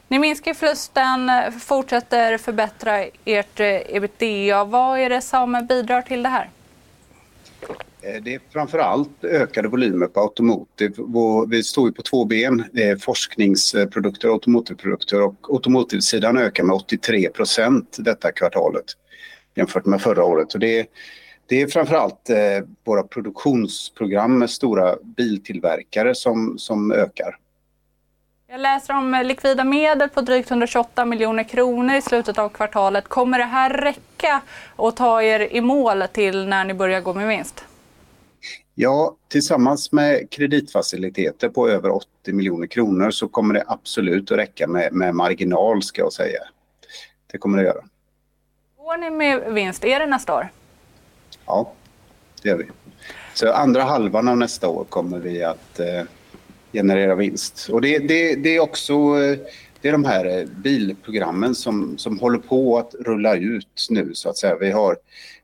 [0.07, 4.63] Ni minskar förlusten, fortsätter förbättra ert eh, ebitda.
[4.63, 6.49] Vad är det som bidrar till det här?
[8.05, 10.93] Eh, det är framförallt ökade volymer på automotive.
[11.47, 15.21] Vi står ju på två ben, eh, forskningsprodukter och Automotiveprodukter.
[15.21, 18.85] och automotivsidan ökar med 83 procent detta kvartalet
[19.55, 20.53] jämfört med förra året.
[20.53, 20.85] Och det,
[21.47, 22.37] det är framförallt eh,
[22.83, 27.37] våra produktionsprogram med stora biltillverkare som, som ökar.
[28.47, 33.07] Jag läser om likvida medel på drygt 128 miljoner kronor i slutet av kvartalet.
[33.07, 34.41] Kommer det här räcka
[34.75, 37.65] och ta er i mål till när ni börjar gå med vinst?
[38.75, 44.67] Ja, tillsammans med kreditfaciliteter på över 80 miljoner kronor så kommer det absolut att räcka
[44.67, 46.39] med, med marginal ska jag säga.
[47.31, 47.83] Det kommer det göra.
[48.77, 49.83] Går ni med vinst?
[49.83, 50.51] Är det nästa år?
[51.45, 51.73] Ja,
[52.41, 52.65] det gör vi.
[53.33, 56.03] Så andra halvan av nästa år kommer vi att eh,
[56.73, 57.69] generera vinst.
[57.71, 59.39] Och det, det, det är också eh,
[59.81, 64.29] det är de här eh, bilprogrammen som, som håller på att rulla ut nu så
[64.29, 64.57] att säga.
[64.57, 64.97] Vi har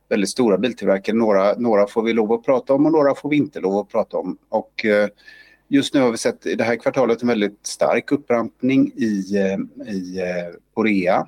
[0.09, 1.15] väldigt stora biltillverkare.
[1.15, 3.89] Några, några får vi lov att prata om och några får vi inte lov att
[3.89, 4.37] prata om.
[4.49, 5.09] Och eh,
[5.67, 9.87] just nu har vi sett i det här kvartalet en väldigt stark upprampning i, eh,
[9.93, 11.27] i eh, Korea.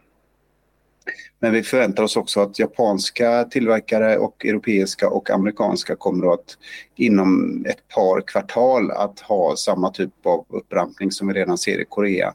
[1.39, 6.57] Men vi förväntar oss också att japanska tillverkare och europeiska och amerikanska kommer att
[6.95, 11.85] inom ett par kvartal att ha samma typ av upprampning som vi redan ser i
[11.89, 12.33] Korea.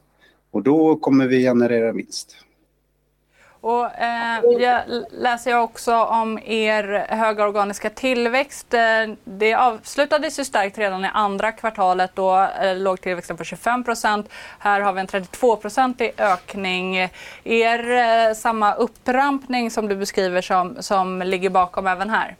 [0.51, 2.46] Och då kommer vi generera vinst.
[3.61, 8.73] Och, eh, jag läser också om er höga organiska tillväxt.
[8.73, 8.81] Eh,
[9.23, 12.11] det avslutades ju starkt redan i andra kvartalet.
[12.15, 14.29] Då eh, låg tillväxten på 25 procent.
[14.59, 17.09] Här har vi en 32 procentig ökning.
[17.43, 17.91] Är
[18.29, 22.35] eh, samma upprampning som du beskriver som, som ligger bakom även här?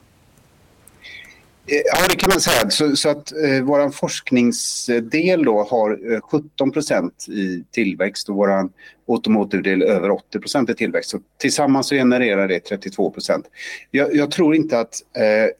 [1.70, 2.70] Eh, ja, det kan man säga.
[2.70, 8.70] Så, så att eh, vår forskningsdel då har eh, 17 procent i tillväxt och vår
[9.08, 11.10] automotive-del över 80 procent i tillväxt.
[11.10, 13.46] Så tillsammans så genererar det 32 procent.
[13.90, 15.50] Jag, jag, tror inte att eh,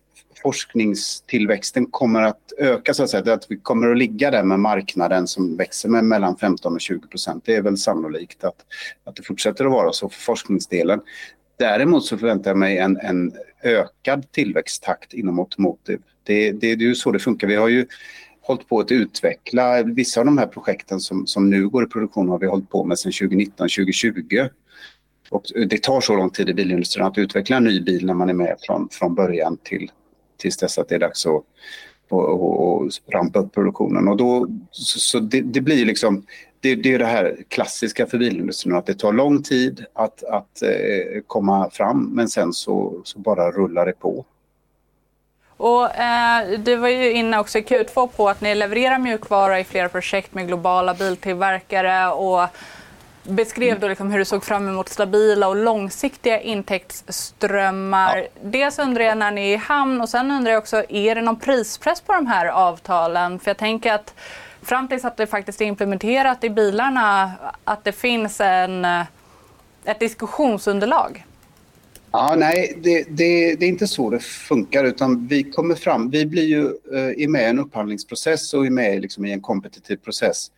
[0.42, 3.32] forskningstillväxten kommer att öka så att säga.
[3.32, 7.08] Att vi kommer att ligga där med marknaden som växer med mellan 15 och 20
[7.08, 7.42] procent.
[7.46, 8.56] Det är väl sannolikt att,
[9.04, 11.00] att det fortsätter att vara så för forskningsdelen.
[11.58, 15.98] Däremot så förväntar jag mig en, en ökad tillväxttakt inom automotive.
[16.22, 17.48] Det, det, det är ju så det funkar.
[17.48, 17.86] Vi har ju
[18.40, 22.28] hållit på att utveckla vissa av de här projekten som, som nu går i produktion
[22.28, 24.48] har vi hållit på med sedan 2019-2020.
[25.30, 28.28] Och det tar så lång tid i bilindustrin att utveckla en ny bil när man
[28.28, 29.90] är med från, från början till
[30.36, 31.44] tills dess att det är dags att
[32.10, 34.08] och, och, och rampa upp produktionen.
[34.08, 36.26] Och då, så, så det, det, blir liksom
[36.60, 40.62] det, det är det här klassiska för bilindustrin, att det tar lång tid att, att
[40.62, 44.24] eh, komma fram men sen så, så bara rullar det på.
[45.56, 49.64] Och, eh, du var ju inne också i Q2 på att ni levererar mjukvara i
[49.64, 52.48] flera projekt med globala biltillverkare och
[53.22, 58.16] beskrev då liksom hur du såg fram emot stabila och långsiktiga intäktsströmmar.
[58.16, 58.40] Ja.
[58.42, 61.22] Dels undrar jag när ni är i hamn och sen undrar jag också, är det
[61.22, 63.38] någon prispress på de här avtalen?
[63.38, 64.14] För jag tänker att
[64.62, 67.32] fram tills att det faktiskt är implementerat i bilarna
[67.64, 69.04] att det finns en, eh,
[69.84, 71.24] ett diskussionsunderlag?
[72.12, 76.26] Ja, nej, det, det, det, är inte så det funkar utan vi kommer fram, vi
[76.26, 76.64] blir ju
[77.20, 80.50] eh, med i en upphandlingsprocess och är med liksom, i en kompetitiv process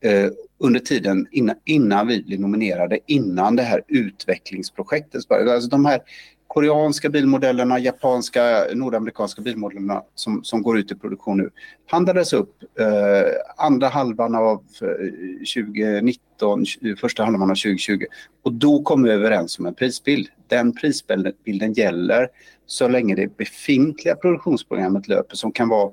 [0.00, 0.26] eh,
[0.58, 5.54] under tiden innan, innan, vi blir nominerade, innan det här utvecklingsprojektet börjar.
[5.54, 6.00] Alltså de här
[6.50, 11.50] koreanska bilmodellerna, japanska, nordamerikanska bilmodellerna som, som går ut i produktion nu
[11.86, 14.88] handlades upp eh, andra halvan av eh,
[15.54, 16.64] 2019,
[17.00, 18.04] första halvan av 2020
[18.42, 20.28] och då kom vi överens om en prisbild.
[20.48, 22.28] Den prisbilden gäller
[22.66, 25.90] så länge det befintliga produktionsprogrammet löper som kan vara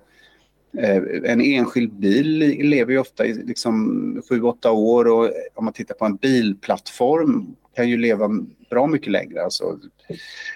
[0.78, 2.38] Eh, en enskild bil
[2.70, 7.90] lever ju ofta i liksom 7-8 år och om man tittar på en bilplattform kan
[7.90, 8.30] ju leva
[8.70, 9.44] bra mycket längre.
[9.44, 9.80] Alltså.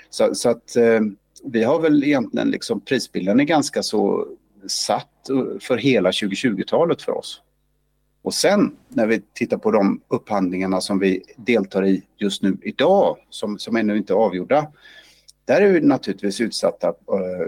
[0.09, 1.01] Så, så att eh,
[1.43, 4.27] vi har väl egentligen liksom prisbilden är ganska så
[4.67, 5.07] satt
[5.59, 7.41] för hela 2020-talet för oss.
[8.21, 13.17] Och sen när vi tittar på de upphandlingarna som vi deltar i just nu idag,
[13.29, 14.67] som, som ännu inte är avgjorda,
[15.51, 16.93] där är vi naturligtvis utsatta eh,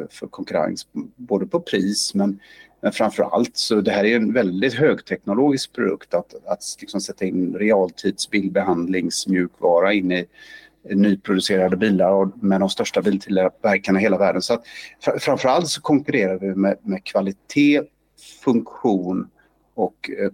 [0.09, 2.39] för konkurrens både på pris men,
[2.81, 7.25] men framför allt så det här är en väldigt högteknologisk produkt att, att liksom sätta
[7.25, 10.25] in realtidsbildbehandlingsmjukvara in i
[10.89, 14.41] nyproducerade bilar med de största biltillverkarna i hela världen.
[14.41, 14.63] Så att,
[15.19, 17.81] framförallt så konkurrerar vi med, med kvalitet,
[18.43, 19.29] funktion
[19.73, 20.29] och eh,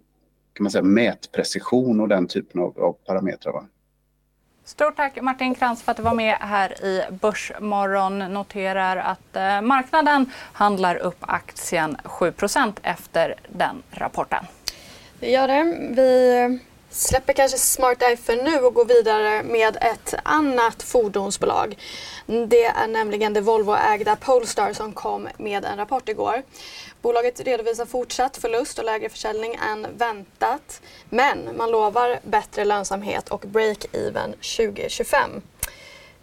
[0.54, 3.54] kan man säga, mätprecision och den typen av, av parametrar.
[3.54, 3.66] Va?
[4.70, 8.20] Stort tack Martin Krantz för att du var med här i Börsmorgon.
[8.20, 14.46] Noterar att eh, marknaden handlar upp aktien 7% efter den rapporten.
[15.20, 15.64] Det gör det.
[15.90, 21.78] Vi släpper kanske Smart Eye för nu och går vidare med ett annat fordonsbolag.
[22.26, 26.44] Det är nämligen det Volvo-ägda Polestar som kom med en rapport igår.
[27.02, 30.82] Bolaget redovisar fortsatt förlust och lägre försäljning än väntat.
[31.10, 35.42] Men man lovar bättre lönsamhet och break-even 2025.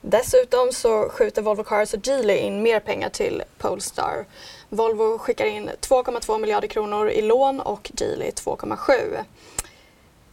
[0.00, 4.24] Dessutom så skjuter Volvo Cars och Geely in mer pengar till Polestar.
[4.68, 9.24] Volvo skickar in 2,2 miljarder kronor i lån och Geely 2,7.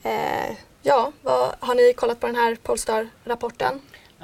[0.03, 3.81] Eh, ja, vad, har ni kollat på den här Polestar-rapporten?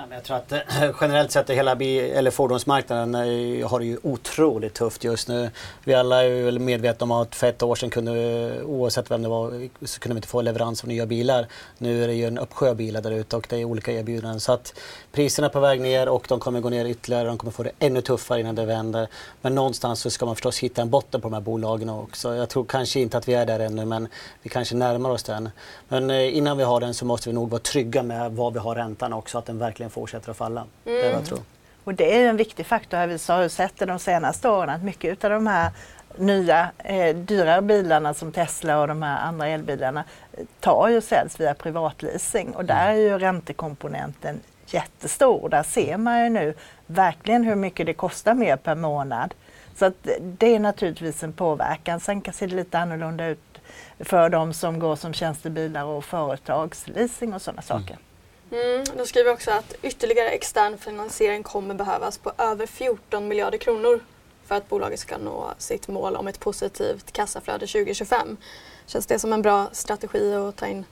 [0.10, 3.98] Men jag tror att eh, generellt sett i hela eller fordonsmarknaden eh, har det ju
[4.04, 5.50] otroligt tufft just nu.
[5.84, 9.30] Vi alla är väl medvetna om att för ett år sedan kunde oavsett vem det
[9.30, 11.48] var så kunde vi inte få leverans av nya bilar.
[11.78, 14.40] Nu är det ju en uppsjö bilar där ute och det är olika erbjudanden.
[14.40, 14.74] Så att
[15.12, 17.28] priserna är på väg ner och de kommer gå ner ytterligare.
[17.28, 19.08] De kommer få det ännu tuffare innan det vänder.
[19.42, 22.36] Men någonstans så ska man förstås hitta en botten på de här bolagen också.
[22.36, 24.08] Jag tror kanske inte att vi är där ännu men
[24.42, 25.50] vi kanske närmar oss den.
[25.88, 28.60] Men eh, innan vi har den så måste vi nog vara trygga med var vi
[28.60, 30.62] har räntan också, att den verkligen får fortsätter att falla.
[30.62, 30.70] Mm.
[30.86, 31.40] Det är vad jag tror.
[31.84, 33.08] Och det är en viktig faktor.
[33.08, 35.72] Vi har sett de senaste åren att mycket av de här
[36.18, 41.40] nya eh, dyrare bilarna som Tesla och de här andra elbilarna eh, tar ju säljs
[41.40, 45.50] via privatleasing och där är ju räntekomponenten jättestor.
[45.50, 46.54] Där ser man ju nu
[46.88, 49.34] verkligen hur mycket det kostar mer per månad.
[49.76, 52.00] Så att det är naturligtvis en påverkan.
[52.00, 53.62] Sen kan det se lite annorlunda ut
[54.00, 57.94] för de som går som tjänstebilar och företagsleasing och sådana saker.
[57.94, 58.09] Mm,
[58.52, 64.04] Mm, de skriver också att ytterligare extern finansiering kommer behövas på över 14 miljarder kronor
[64.46, 68.38] för att bolaget ska nå sitt mål om ett positivt kassaflöde 2025.
[68.86, 70.86] Känns det som en bra strategi att ta in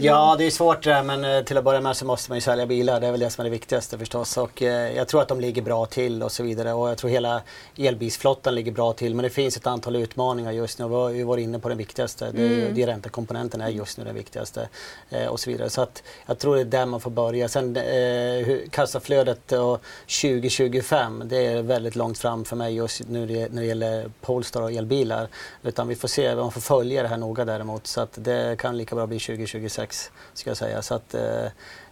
[0.00, 2.36] Ja, det är svårt det där men eh, till att börja med så måste man
[2.36, 3.00] ju sälja bilar.
[3.00, 4.36] Det är väl det som är det viktigaste förstås.
[4.36, 6.72] Och eh, jag tror att de ligger bra till och så vidare.
[6.72, 7.42] Och jag tror hela
[7.76, 9.14] elbilsflottan ligger bra till.
[9.14, 10.88] Men det finns ett antal utmaningar just nu.
[10.88, 12.30] Vi har ju varit inne på den viktigaste.
[12.32, 12.74] Det, mm.
[12.74, 14.68] det räntekomponenten är just nu den viktigaste.
[15.10, 15.70] Eh, och så vidare.
[15.70, 17.48] Så att jag tror det är där man får börja.
[17.48, 19.80] Sen eh, kassaflödet och
[20.22, 24.72] 2025 det är väldigt långt fram för mig just nu när det gäller Polestar och
[24.72, 25.28] elbilar.
[25.62, 27.86] Utan vi får se, man får följa det här noga däremot.
[27.86, 30.82] Så att det kan lika bra bli 2020 2026 ska jag säga.
[30.82, 31.46] Så att, eh,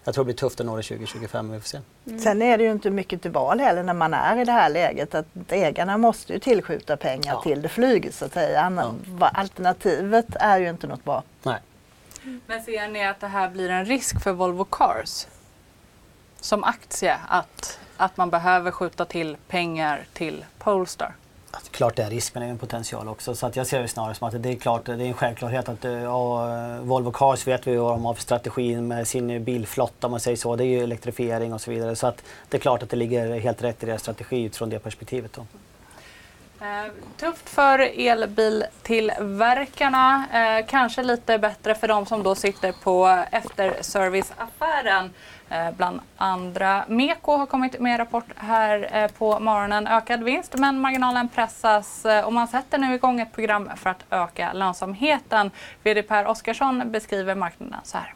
[0.05, 1.79] jag tror det blir tufft att nå det 2025, vi får se.
[2.07, 2.21] Mm.
[2.21, 4.69] Sen är det ju inte mycket till val heller när man är i det här
[4.69, 7.43] läget att ägarna måste ju tillskjuta pengar ja.
[7.43, 8.73] till det flyget så att säga.
[9.21, 9.31] Ja.
[9.35, 11.23] Alternativet är ju inte något bra.
[11.43, 11.59] Nej.
[12.47, 15.27] Men ser ni att det här blir en risk för Volvo Cars
[16.41, 21.15] som aktie att, att man behöver skjuta till pengar till Polestar?
[21.51, 23.35] Alltså, klart det är risk men det är en potential också.
[23.35, 25.69] Så att jag ser det snarare som att det är klart, det är en självklarhet
[25.69, 26.47] att eh, ja,
[26.81, 30.37] Volvo Cars vet vi vad de har för strategi med sin bilflotta om man säger
[30.37, 30.57] så.
[30.57, 31.97] Det är ju elektrifiering och så vidare.
[31.97, 34.79] Så att det är klart att det ligger helt rätt i deras strategi utifrån det
[34.79, 35.33] perspektivet.
[35.33, 35.47] Då.
[36.61, 40.25] Eh, tufft för elbiltillverkarna.
[40.33, 45.11] Eh, kanske lite bättre för de som då sitter på efterserviceaffären.
[45.51, 46.85] Eh, bland andra.
[46.89, 49.87] Meko har kommit med rapport här eh, på morgonen.
[49.87, 54.05] Ökad vinst men marginalen pressas eh, och man sätter nu igång ett program för att
[54.11, 55.51] öka lönsamheten.
[55.83, 58.15] VD Per Oskarsson beskriver marknaden så här.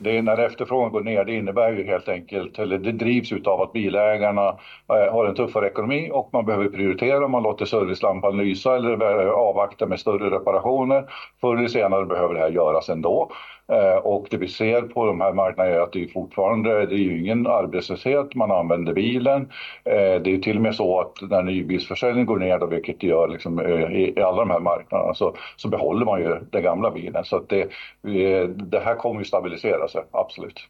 [0.00, 3.60] Det är när efterfrågan går ner, det innebär ju helt enkelt, eller det drivs utav
[3.60, 9.26] att bilägarna har en tuffare ekonomi och man behöver prioritera, man låter servicelampan lysa eller
[9.26, 11.04] avvakta med större reparationer.
[11.40, 13.30] Förr eller senare behöver det här göras ändå.
[13.72, 16.94] Eh, och det vi ser på de här marknaderna är att det är fortfarande det
[16.94, 19.40] är ju ingen arbetslöshet, man använder bilen.
[19.84, 23.06] Eh, det är till och med så att när nybilsförsäljningen går ner, då, vilket det
[23.06, 26.90] gör liksom, eh, i alla de här marknaderna, så, så behåller man ju den gamla
[26.90, 27.24] bilen.
[27.24, 27.70] Så att det,
[28.48, 30.68] det här kommer ju stabilisera sig, absolut.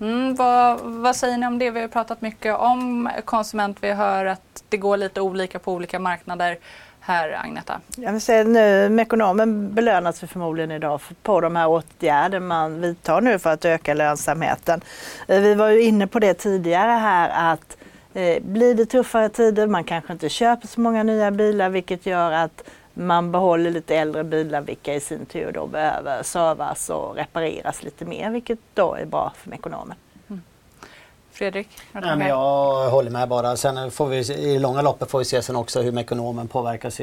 [0.00, 1.70] Mm, vad, vad, säger ni om det?
[1.70, 3.78] Vi har pratat mycket om konsument.
[3.80, 6.58] Vi hör att det går lite olika på olika marknader
[7.00, 7.80] här Agneta?
[7.96, 13.38] Jag vill säga nu, Mekonomen belönas förmodligen idag på de här åtgärder man vidtar nu
[13.38, 14.80] för att öka lönsamheten.
[15.28, 17.76] Eh, vi var ju inne på det tidigare här att
[18.14, 22.32] eh, blir det tuffare tider, man kanske inte köper så många nya bilar vilket gör
[22.32, 22.62] att
[22.94, 28.04] man behåller lite äldre bilar vilka i sin tur då behöver servas och repareras lite
[28.04, 29.96] mer vilket då är bra för Mekonomen.
[31.40, 31.68] Fredrik?
[31.92, 33.56] Nej, men jag håller med bara.
[33.56, 37.00] Sen får vi i långa loppet får vi se sen också hur Mekonomen påverkas.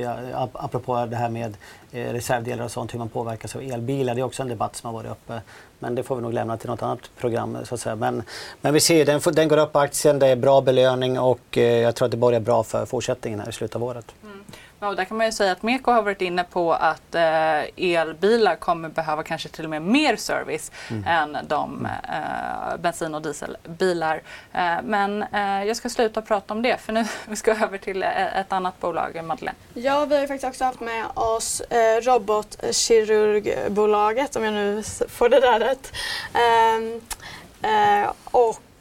[0.53, 1.57] Apropå det här med
[1.91, 4.15] eh, reservdelar och sånt, hur man påverkas av elbilar.
[4.15, 5.41] Det är också en debatt som har varit uppe.
[5.79, 7.95] Men det får vi nog lämna till något annat program så att säga.
[7.95, 8.23] Men,
[8.61, 11.95] men vi ser, den, den går upp aktien, det är bra belöning och eh, jag
[11.95, 14.05] tror att det börjar bra för fortsättningen här i slutet av året.
[14.23, 14.36] Mm.
[14.79, 18.55] Ja, där kan man ju säga att Meko har varit inne på att eh, elbilar
[18.55, 21.03] kommer behöva kanske till och med mer service mm.
[21.07, 24.21] än de eh, bensin och dieselbilar.
[24.53, 28.03] Eh, men eh, jag ska sluta prata om det för nu vi ska över till
[28.03, 29.57] eh, ett annat bolag, Madeleine.
[29.73, 35.29] Ja, vi har ju faktiskt också haft med oss eh, robotkirurgbolaget om jag nu får
[35.29, 35.93] det där rätt.
[36.33, 37.01] Ehm,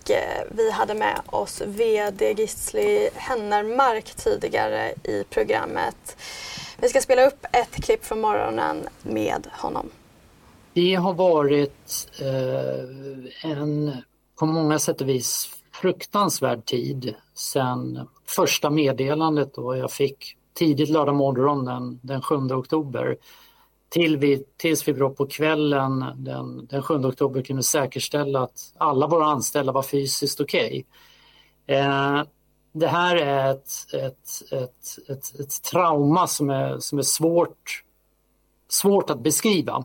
[0.07, 6.17] och eh, vi hade med oss VD Gisli Hennermark tidigare i programmet.
[6.81, 9.91] Vi ska spela upp ett klipp från morgonen med honom.
[10.73, 13.97] Det har varit eh, en
[14.39, 21.15] på många sätt och vis fruktansvärd tid sedan första meddelandet då jag fick tidigt lördag
[21.15, 23.17] morgon den, den 7 oktober
[23.89, 29.27] till vi, tills vi på kvällen den, den 7 oktober kunde säkerställa att alla våra
[29.27, 30.85] anställda var fysiskt okej.
[31.67, 31.77] Okay.
[31.77, 32.23] Eh,
[32.73, 37.85] det här är ett, ett, ett, ett, ett trauma som är, som är svårt,
[38.69, 39.85] svårt att beskriva.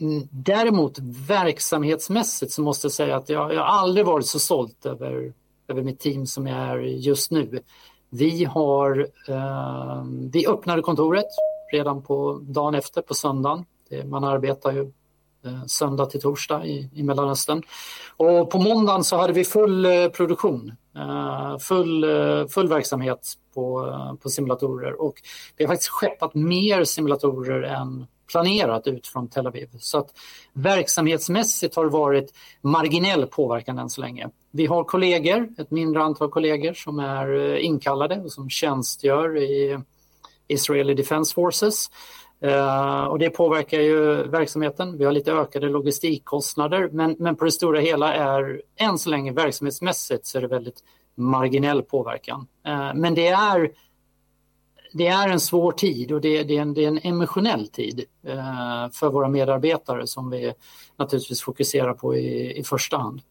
[0.00, 0.98] Mm, däremot
[1.28, 5.32] verksamhetsmässigt så måste jag säga att jag, jag har aldrig varit så stolt över,
[5.68, 7.62] över mitt team som jag är just nu.
[8.10, 11.26] Vi, har, eh, vi öppnade kontoret
[11.72, 13.64] redan på dagen efter, på söndagen.
[14.04, 14.80] Man arbetar ju
[15.44, 17.62] eh, söndag till torsdag i, i Mellanöstern.
[18.16, 22.06] Och på måndagen så hade vi full eh, produktion, eh, full,
[22.48, 25.14] full verksamhet på, på simulatorer och
[25.56, 29.68] det har faktiskt skeppat mer simulatorer än planerat ut från Tel Aviv.
[29.78, 30.10] Så att
[30.52, 34.28] verksamhetsmässigt har det varit marginell påverkan än så länge.
[34.50, 39.78] Vi har kollegor, ett mindre antal kollegor som är inkallade och som tjänstgör i
[40.52, 41.90] Israeli Defense Forces.
[42.44, 44.98] Uh, och det påverkar ju verksamheten.
[44.98, 49.32] Vi har lite ökade logistikkostnader men, men på det stora hela är än så länge
[49.32, 50.84] verksamhetsmässigt så är det väldigt
[51.14, 52.46] marginell påverkan.
[52.68, 53.70] Uh, men det är
[54.92, 58.04] det är en svår tid och det, det, är, en, det är en emotionell tid
[58.26, 60.52] eh, för våra medarbetare som vi
[60.96, 63.22] naturligtvis fokuserar på i, i första hand.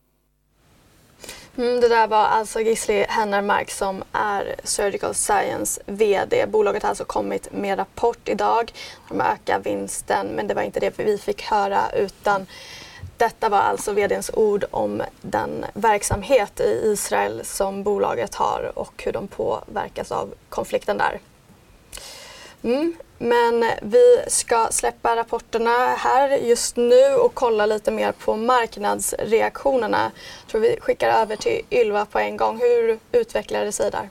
[1.59, 6.45] Mm, det där var alltså Gisli Hennermark som är Surgical Science VD.
[6.47, 8.73] Bolaget har alltså kommit med rapport idag.
[9.09, 12.45] De ökar vinsten men det var inte det vi fick höra utan
[13.17, 19.11] detta var alltså VDns ord om den verksamhet i Israel som bolaget har och hur
[19.11, 21.19] de påverkas av konflikten där.
[22.61, 22.93] Mm.
[23.21, 30.11] Men vi ska släppa rapporterna här just nu och kolla lite mer på marknadsreaktionerna.
[30.41, 32.59] Jag tror vi skickar över till Ylva på en gång.
[32.59, 34.09] Hur utvecklar det sig där?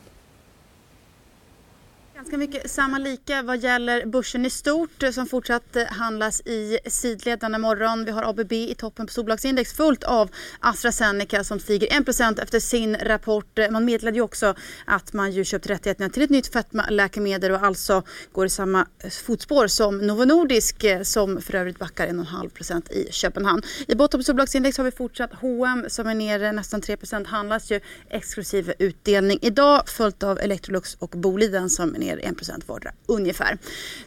[2.18, 6.78] Ganska mycket samma lika vad gäller börsen i stort eh, som fortsatt eh, handlas i
[6.86, 8.04] sidled denna morgon.
[8.04, 12.00] Vi har ABB i toppen på storbolagsindex fullt av AstraZeneca som stiger
[12.32, 13.58] 1 efter sin rapport.
[13.58, 14.54] Eh, man meddelade ju också
[14.84, 18.02] att man ju köpt rättigheterna till ett nytt fetmaläkemedel och alltså
[18.32, 18.86] går i samma
[19.26, 23.62] fotspår som Novo Nordisk som för övrigt backar 1,5% i Köpenhamn.
[23.88, 27.80] I botten på storbolagsindex har vi fortsatt H&M som är ner nästan 3% handlas ju
[28.10, 32.20] exklusive utdelning idag följt av Electrolux och Boliden som är ner ner
[32.58, 33.58] 1 vardera ungefär.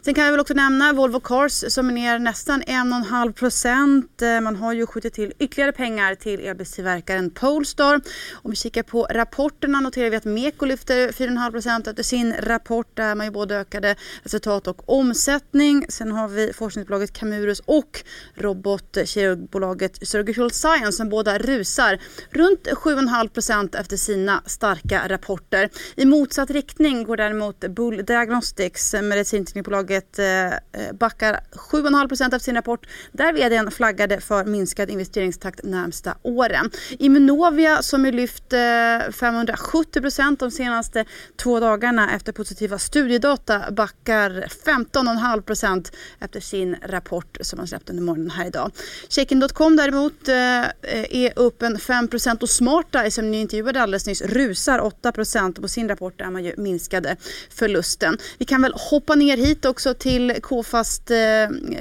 [0.02, 4.22] Sen kan jag väl också nämna Volvo Cars som är ner nästan 1,5 procent.
[4.22, 8.00] Eh, man har ju skjutit till ytterligare pengar till elbilstillverkaren Polestar.
[8.32, 12.96] Om vi kikar på rapporterna noterar vi att Meko lyfter 4,5 procent efter sin rapport
[12.96, 15.86] där man ju både ökade resultat och omsättning.
[15.88, 21.98] Sen har vi forskningsbolaget Camurus och robotkirurgbolaget Surgical Science som båda rusar
[22.30, 25.70] runt 7,5 procent efter sina starka rapporter.
[25.96, 30.52] I motsatt riktning går däremot Bull Tool Diagnostics, eh, medicinteknikbolaget, eh, eh,
[30.92, 36.70] backar 7,5% efter sin rapport där vdn flaggade för minskad investeringstakt närmsta åren.
[36.90, 41.04] Immunovia som är lyft 570% de senaste
[41.36, 44.30] två dagarna efter positiva studiedata backar
[44.64, 48.70] 15,5% efter sin rapport som man släppte under morgonen här idag.
[49.08, 52.08] Checkin.com däremot är upp en 5
[52.40, 56.54] och Smarta som ni intervjuade alldeles nyss rusar 8% på sin rapport där man ju
[56.56, 57.16] minskade
[57.50, 58.18] förluster förlusten.
[58.38, 61.16] Vi kan väl hoppa ner hit också till K-fast, eh,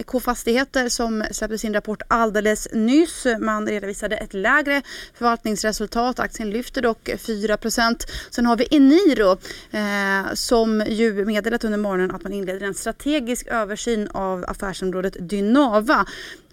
[0.05, 3.25] K-fastigheter som släppte sin rapport alldeles nyss.
[3.39, 4.81] Man redovisade ett lägre
[5.13, 6.19] förvaltningsresultat.
[6.19, 9.31] Aktien lyfter dock 4% Sen har vi Eniro
[9.71, 16.05] eh, som ju meddelat under morgonen att man inleder en strategisk översyn av affärsområdet Dynava.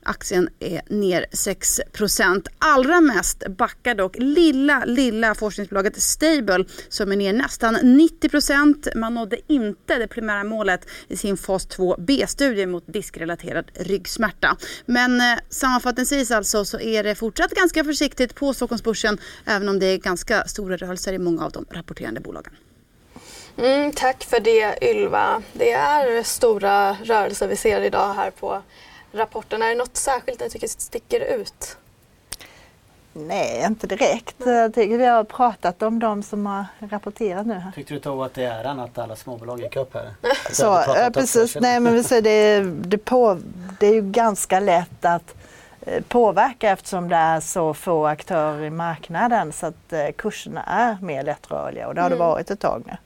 [0.09, 7.33] Aktien är ner 6% Allra mest backar dock lilla, lilla forskningsbolaget Stable som är ner
[7.33, 14.57] nästan 90% Man nådde inte det primära målet i sin fas 2B-studie mot diskrelaterad ryggsmärta.
[14.87, 19.87] Men eh, sammanfattningsvis alltså så är det fortsatt ganska försiktigt på Stockholmsbörsen även om det
[19.87, 22.53] är ganska stora rörelser i många av de rapporterande bolagen.
[23.57, 25.43] Mm, tack för det Ylva.
[25.53, 28.63] Det är stora rörelser vi ser idag här på
[29.13, 29.63] rapporten.
[29.63, 31.77] Är det något särskilt ni tycker sticker ut?
[33.27, 34.37] Nej, inte direkt.
[34.39, 37.63] Jag tycker vi har pratat om de som har rapporterat nu.
[37.75, 40.11] Tyckte du tog att det är äran att alla småbolag gick upp här?
[40.53, 40.85] Så,
[41.15, 41.57] precis.
[41.61, 43.39] Nej, men vi säger det, det, på,
[43.81, 45.35] det är ju ganska lätt att
[45.81, 50.99] eh, påverka eftersom det är så få aktörer i marknaden så att eh, kurserna är
[51.03, 52.19] mer lättrörliga och det har mm.
[52.19, 52.97] det varit ett tag nu.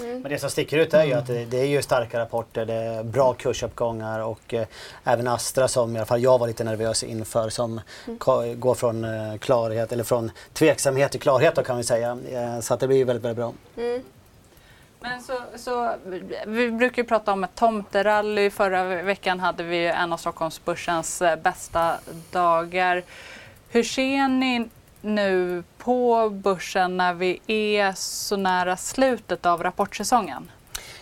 [0.00, 0.20] Mm.
[0.20, 2.74] Men det som sticker ut är ju att det, det, är ju starka rapporter, det
[2.74, 4.66] är bra kursuppgångar och eh,
[5.04, 8.60] även Astra som i alla fall jag var lite nervös inför som mm.
[8.60, 12.18] går från eh, klarhet eller från tveksamhet till klarhet då kan vi säga.
[12.30, 13.52] Eh, så att det blir väldigt, väldigt bra.
[13.76, 14.02] Mm.
[15.00, 15.94] Men så, så,
[16.46, 18.50] vi brukar ju prata om ett tomterally.
[18.50, 21.94] Förra veckan hade vi en av Stockholmsbörsens eh, bästa
[22.30, 23.02] dagar.
[23.68, 24.68] Hur ser ni
[25.00, 30.50] nu på börsen när vi är så nära slutet av rapportsäsongen?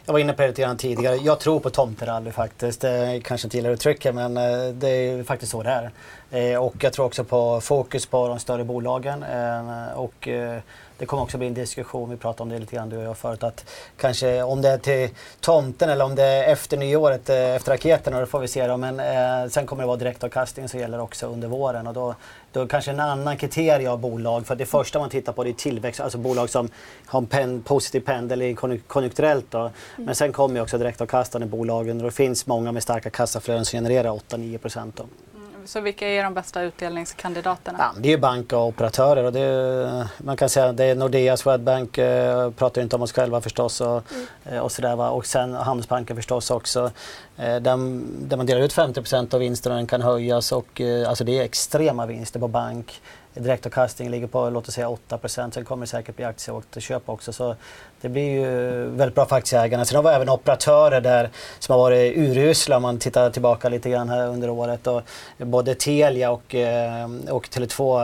[0.04, 1.16] Jag var inne på det lite grann tidigare.
[1.16, 2.80] Jag tror på tomterally faktiskt.
[2.80, 5.90] Det kanske inte gillar uttrycket men eh, det är faktiskt så det är.
[6.30, 9.22] Eh, och jag tror också på fokus på de större bolagen.
[9.22, 10.28] Eh, och
[10.98, 13.18] det kommer också bli en diskussion, vi pratade om det lite grann du och jag
[13.18, 13.64] förut, att
[13.96, 15.08] kanske om det är till
[15.40, 18.76] tomten eller om det är efter nyåret, eh, efter raketerna, det får vi se då.
[18.76, 22.14] Men eh, sen kommer det vara direktavkastning som gäller också under våren och då,
[22.52, 24.46] då kanske en annan kriterie av bolag.
[24.46, 26.68] För det första man tittar på det är tillväxt, alltså bolag som
[27.06, 29.46] har en pen, positiv pendel konjunkturellt.
[29.50, 29.70] Då.
[29.96, 33.76] Men sen kommer ju också direktavkastande bolagen och det finns många med starka kassaflöden som
[33.76, 35.00] genererar 8-9 procent.
[35.66, 37.78] Så vilka är de bästa utdelningskandidaterna?
[37.78, 39.24] Ja, det är bank och operatörer.
[39.24, 43.12] Och det är, man kan säga det är Nordea, Swedbank, eh, pratar inte om oss
[43.12, 44.26] själva förstås och, mm.
[44.44, 44.96] Eh, och sådär.
[44.96, 45.10] Va?
[45.10, 46.90] Och sen Handelsbanken förstås också.
[47.36, 47.76] Eh, där,
[48.26, 50.52] där man delar ut 50% av vinsten och den kan höjas.
[50.52, 53.00] Och, eh, alltså det är extrema vinster på bank
[53.40, 57.32] direktavkastningen ligger på låt oss säga 8 Sen kommer det säkert bli aktieköp också.
[57.32, 57.56] Så
[58.00, 58.46] det blir ju
[58.86, 59.84] väldigt bra för aktieägarna.
[59.84, 63.90] Sen har vi även operatörer där som har varit urusla om man tittar tillbaka lite
[63.90, 64.86] grann här under året.
[64.86, 65.02] Och
[65.38, 68.02] både Telia och, eh, och Tele2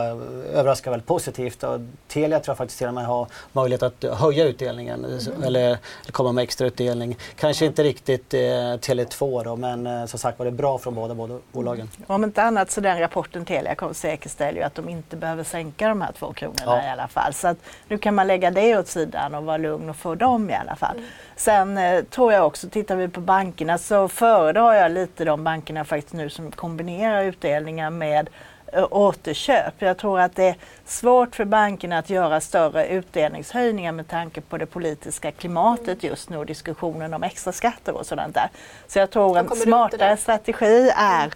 [0.53, 1.63] överraskar väldigt positivt.
[1.63, 5.43] Och Telia tror jag faktiskt till och med har möjlighet att höja utdelningen mm.
[5.43, 5.77] eller,
[6.11, 7.17] komma med extra utdelning.
[7.35, 11.15] Kanske inte riktigt eh, Tele2 då men eh, som sagt var det bra från båda,
[11.15, 11.89] båda bolagen.
[12.07, 15.89] Om inte annat så den rapporten Telia kommer säkerställa ju att de inte behöver sänka
[15.89, 16.83] de här två kronorna ja.
[16.83, 17.33] i alla fall.
[17.33, 20.49] Så att nu kan man lägga det åt sidan och vara lugn och få dem
[20.49, 20.97] i alla fall.
[20.97, 21.09] Mm.
[21.35, 25.85] Sen eh, tror jag också, tittar vi på bankerna så föredrar jag lite de bankerna
[25.85, 28.29] faktiskt nu som kombinerar utdelningar med
[28.73, 29.73] eh, återköp.
[29.79, 34.57] Jag tror att det är svårt för bankerna att göra större utdelningshöjningar med tanke på
[34.57, 38.49] det politiska klimatet just nu och diskussionen om extra skatter och sådant där.
[38.87, 41.33] Så jag tror en smartare strategi är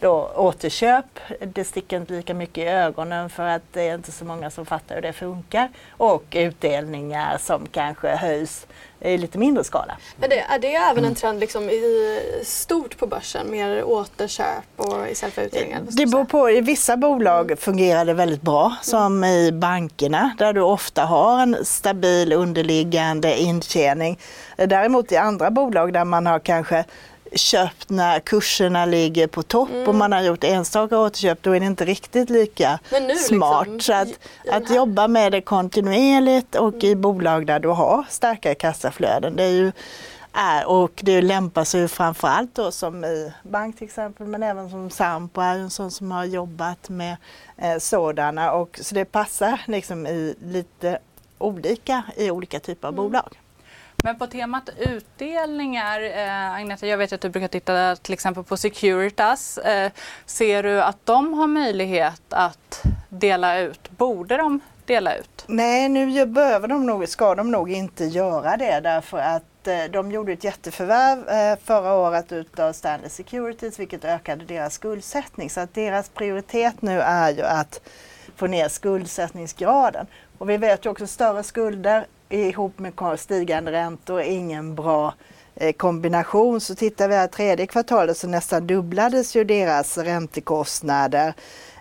[0.00, 4.24] då återköp, det sticker inte lika mycket i ögonen för att det är inte så
[4.24, 5.68] många som fattar hur det funkar.
[5.90, 8.66] Och utdelningar som kanske höjs
[9.00, 9.96] i lite mindre skala.
[10.16, 15.08] Men det, är det även en trend liksom i stort på börsen, mer återköp och
[15.08, 15.80] istället för utdelningar?
[15.90, 20.60] Det beror på, i vissa bolag fungerar det väldigt bra, som i bankerna där du
[20.60, 24.18] ofta har en stabil underliggande intjäning.
[24.56, 26.84] Däremot i andra bolag där man har kanske
[27.32, 29.88] köpt när kurserna ligger på topp mm.
[29.88, 32.78] och man har gjort enstaka återköp, då är det inte riktigt lika
[33.28, 33.66] smart.
[33.68, 34.08] Liksom, så att,
[34.50, 36.86] att jobba med det kontinuerligt och mm.
[36.86, 39.72] i bolag där du har starka kassaflöden, det är ju
[40.32, 44.90] är, och det lämpar sig framförallt då som i bank till exempel men även som
[44.90, 47.16] Sampo är en sån som har jobbat med
[47.56, 50.98] eh, sådana och så det passar liksom i lite
[51.38, 53.04] olika i olika typer av mm.
[53.04, 53.38] bolag.
[54.04, 58.56] Men på temat utdelningar, eh, Agneta, jag vet att du brukar titta till exempel på
[58.56, 59.58] Securitas.
[59.58, 59.92] Eh,
[60.26, 63.90] ser du att de har möjlighet att dela ut?
[63.90, 65.44] Borde de dela ut?
[65.46, 70.12] Nej, nu behöver de nog, ska de nog inte göra det därför att eh, de
[70.12, 75.50] gjorde ett jätteförvärv eh, förra året utav Stanley Securities vilket ökade deras skuldsättning.
[75.50, 77.80] Så att deras prioritet nu är ju att
[78.36, 80.06] få ner skuldsättningsgraden.
[80.38, 85.14] Och vi vet ju också större skulder ihop med stigande räntor ingen bra
[85.54, 86.60] eh, kombination.
[86.60, 91.34] Så tittar vi här tredje kvartalet så nästan dubblades ju deras räntekostnader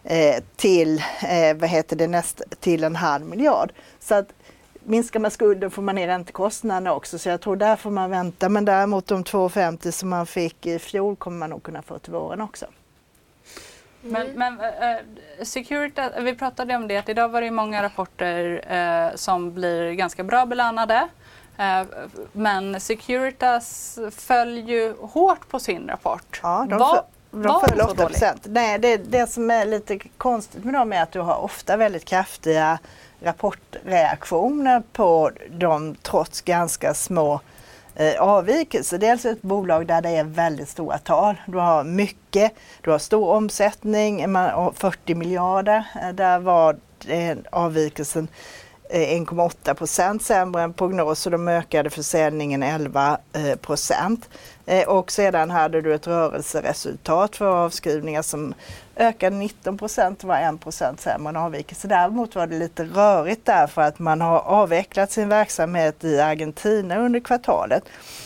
[0.03, 3.71] eh, till, eh, vad heter det, näst, till en halv miljard.
[3.99, 4.33] Så att
[4.83, 8.49] minskar man skulden får man ner räntekostnaderna också så jag tror där får man vänta.
[8.49, 12.13] Men däremot de 2,50 som man fick i fjol kommer man nog kunna få till
[12.13, 12.65] våren också.
[14.01, 14.57] Men, mm.
[14.57, 19.53] men uh, Security, vi pratade om det att idag var det många rapporter uh, som
[19.53, 21.07] blir ganska bra belönade.
[21.59, 21.89] Uh,
[22.31, 26.39] men Securitas föll ju hårt på sin rapport.
[26.43, 28.41] Ja, de, Va, de föll 8 procent.
[28.45, 32.05] Nej, det, det som är lite konstigt med dem är att du har ofta väldigt
[32.05, 32.79] kraftiga
[33.21, 37.41] rapportreaktioner på dem trots ganska små
[37.95, 38.97] eh, avvikelse.
[38.97, 41.35] Dels alltså ett bolag där det är väldigt stora tal.
[41.47, 45.83] Du har mycket, du har stor omsättning, eh, 40 miljarder.
[46.01, 46.77] Eh, där var
[47.07, 48.27] eh, avvikelsen
[48.91, 53.17] 1,8 procent sämre än prognos och de ökade försäljningen 11
[53.61, 54.29] procent.
[54.87, 58.53] Och sedan hade du ett rörelseresultat för avskrivningar som
[58.99, 61.87] ökade 19 procent, var 1 procent sämre än avvikelse.
[61.87, 67.19] Däremot var det lite rörigt därför att man har avvecklat sin verksamhet i Argentina under
[67.19, 67.83] kvartalet.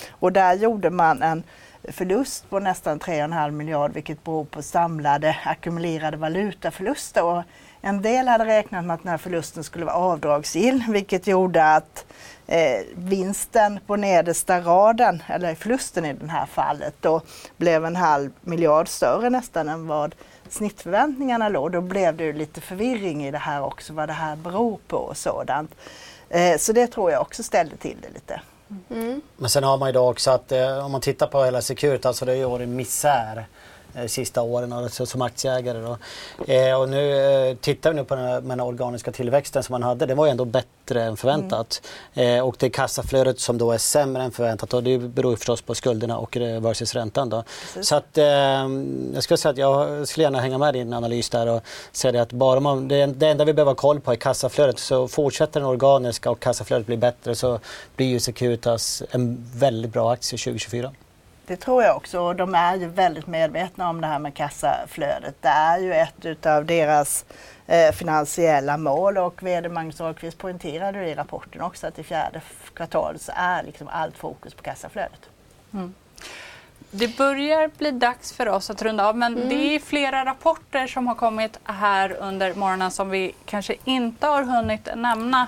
[0.10, 1.44] Och där gjorde man en
[1.84, 7.24] förlust på nästan 3,5 miljard vilket beror på samlade ackumulerade valutaförluster.
[7.24, 7.44] Och
[7.82, 12.06] En del hade räknat med att den här förlusten skulle vara avdragsgill vilket gjorde att
[12.48, 17.22] eh, vinsten på nedersta raden, eller förlusten i det här fallet, då
[17.58, 20.16] blev en halv miljard större nästan än vad
[20.54, 21.72] snittförväntningarna låg.
[21.72, 25.18] Då blev det lite förvirring i det här också, vad det här beror på och
[25.18, 25.76] sådant.
[26.30, 28.42] Eh, så det tror jag också ställde till det lite.
[28.90, 29.22] Mm.
[29.38, 32.18] Men sen har man ju då också att eh, om man tittar på hela Securitas
[32.18, 33.46] så det har ju varit misär
[33.96, 35.80] eh, sista åren alltså, som aktieägare.
[35.80, 35.98] Då.
[36.54, 37.18] Eh, och nu
[37.50, 40.06] eh, tittar vi nu på den, här, den organiska tillväxten som man hade.
[40.06, 41.82] Det var ju ändå bättre än förväntat.
[42.14, 42.38] Mm.
[42.38, 45.76] Eh, och det kassaflödet som då är sämre än förväntat och det beror förstås på
[45.76, 47.30] skulderna och eh, versus räntan.
[47.30, 47.44] Då.
[47.82, 48.26] Så att eh,
[49.14, 52.22] jag skulle säga att jag skulle gärna hänga med i din analys där och säga
[52.22, 54.80] att bara man, det, det enda vi behöver ha koll på är kassaflödet.
[54.80, 57.60] Så fortsätter den organiska och kassaflödet blir bättre så
[57.96, 60.92] blir ju Securitas en väldigt bra aktie 2024.
[61.46, 65.36] Det tror jag också och de är ju väldigt medvetna om det här med kassaflödet.
[65.42, 67.26] Det är ju ett av deras
[67.68, 72.42] eh, finansiella mål och VD Magnus Ahlqvist poängterade i rapporten också att i fjärde
[72.74, 75.30] kvartalet så är liksom allt fokus på kassaflödet.
[75.74, 75.94] Mm.
[76.92, 79.50] Det börjar bli dags för oss att runda av men mm.
[79.50, 84.44] det är flera rapporter som har kommit här under morgonen som vi kanske inte har
[84.44, 85.48] hunnit nämna.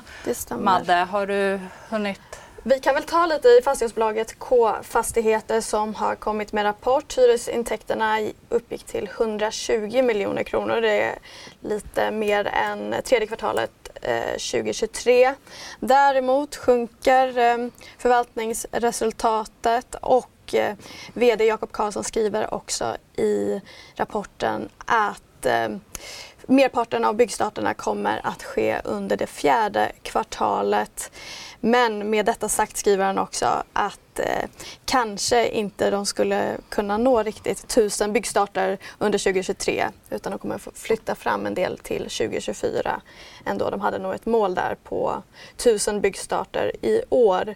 [0.59, 6.53] Madde, har du hunnit vi kan väl ta lite i fastighetsbolaget K-fastigheter som har kommit
[6.53, 7.18] med rapport.
[7.18, 10.82] Hyresintäkterna uppgick till 120 miljoner kronor.
[10.82, 11.16] Det är
[11.61, 15.34] lite mer än tredje kvartalet eh, 2023.
[15.80, 20.76] Däremot sjunker eh, förvaltningsresultatet och eh,
[21.13, 23.61] VD Jakob Karlsson skriver också i
[23.95, 25.22] rapporten att
[26.47, 31.11] merparten av byggstarterna kommer att ske under det fjärde kvartalet.
[31.59, 34.49] Men med detta sagt skriver han också att eh,
[34.85, 41.15] kanske inte de skulle kunna nå riktigt tusen byggstarter under 2023 utan de kommer flytta
[41.15, 43.01] fram en del till 2024
[43.45, 43.69] ändå.
[43.69, 45.23] De hade nog ett mål där på
[45.57, 47.55] tusen byggstarter i år.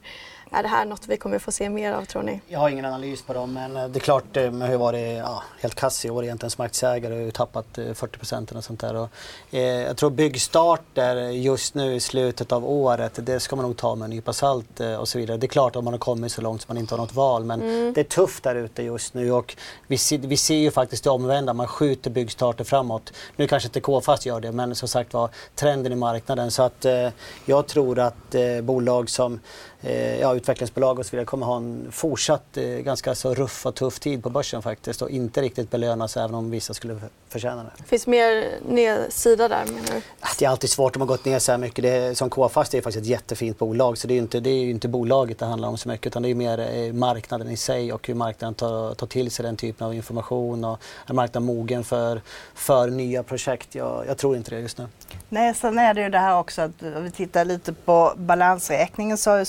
[0.52, 2.42] Är det här något vi kommer få se mer av tror ni?
[2.48, 5.18] Jag har ingen analys på dem men eh, det är klart det eh, har varit
[5.18, 8.64] ja, helt kass i år egentligen som aktieägare och har tappat 40 eh, procent och
[8.64, 8.96] sånt där.
[8.96, 9.10] Och,
[9.52, 13.96] eh, jag tror byggstarter just nu i slutet av året det ska man nog ta
[13.96, 15.38] med en nypa salt eh, och så vidare.
[15.38, 17.44] Det är klart om man har kommit så långt så man inte har något val
[17.44, 17.94] men mm.
[17.94, 19.56] det är tufft där ute just nu och
[19.88, 23.14] vi, ser, vi ser ju faktiskt det omvända, man skjuter byggstarter framåt.
[23.36, 26.86] Nu kanske inte K-fast gör det men som sagt var trenden i marknaden så att
[26.86, 27.10] eh,
[27.46, 29.40] jag tror att bolag som
[29.82, 33.76] Eh, ja, utvecklingsbolag och så vidare kommer ha en fortsatt eh, ganska så ruff och
[33.76, 37.84] tuff tid på börsen faktiskt och inte riktigt belönas även om vissa skulle förtjäna det.
[37.84, 40.02] Finns mer nedsida där menar du?
[40.40, 41.84] Det är alltid svårt om man gått ner så här mycket.
[41.84, 44.50] Det är, som KFast är faktiskt ett jättefint bolag så det är ju inte, det
[44.50, 47.58] är inte bolaget det handlar om så mycket utan det är mer eh, marknaden i
[47.58, 51.46] sig och hur marknaden tar, tar till sig den typen av information och är marknaden
[51.48, 52.22] mogen för,
[52.54, 53.76] för nya projekt?
[53.76, 54.88] Jag, jag tror inte det just nu.
[55.30, 59.18] Nej, sen är det ju det här också att om vi tittar lite på balansräkningen
[59.18, 59.46] så har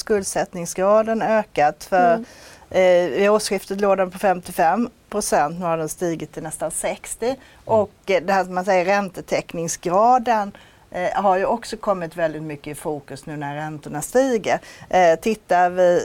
[0.81, 1.85] skuldsättningsgraden ökat.
[1.85, 2.25] För mm.
[2.71, 7.27] eh, I årsskiftet låg den på 55 procent, nu har den stigit till nästan 60
[7.27, 7.37] mm.
[7.65, 10.53] och eh, det här som man säger räntetäckningsgraden
[10.91, 14.61] eh, har ju också kommit väldigt mycket i fokus nu när räntorna stiger.
[14.89, 16.01] Eh, tittar vi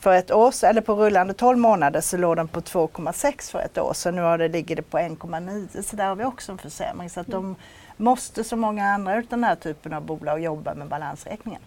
[0.00, 3.78] för ett år eller på rullande 12 månader så låg den på 2,6 för ett
[3.78, 4.16] år sedan.
[4.16, 7.10] Nu har det, ligger det på 1,9 så där har vi också en försämring.
[7.10, 7.56] Så att de
[7.96, 11.60] måste som många andra av den här typen av bolag jobba med balansräkningen.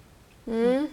[0.48, 0.88] Mm.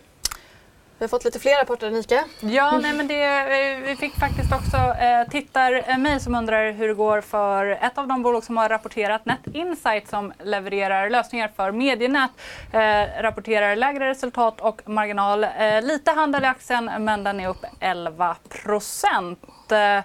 [0.98, 2.24] Vi har fått lite fler rapporter, Annika.
[2.40, 6.94] Ja, nej, men det, vi fick faktiskt också eh, tittar eh, som undrar hur det
[6.94, 11.72] går för ett av de bolag som har rapporterat, Net Insight som levererar lösningar för
[11.72, 12.30] medienät,
[12.72, 15.44] eh, rapporterar lägre resultat och marginal.
[15.44, 19.72] Eh, lite handel i aktien men den är upp 11 procent.
[19.72, 20.04] Eh,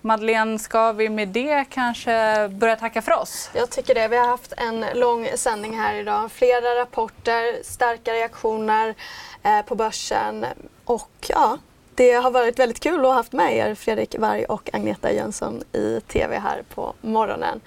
[0.00, 3.50] Madeleine, ska vi med det kanske börja tacka för oss?
[3.54, 4.08] Jag tycker det.
[4.08, 6.32] Vi har haft en lång sändning här idag.
[6.32, 8.94] Flera rapporter, starka reaktioner
[9.42, 10.46] eh, på börsen
[10.84, 11.58] och ja,
[11.94, 15.62] det har varit väldigt kul att ha haft med er Fredrik Varg och Agneta Jönsson
[15.72, 17.60] i TV här på morgonen.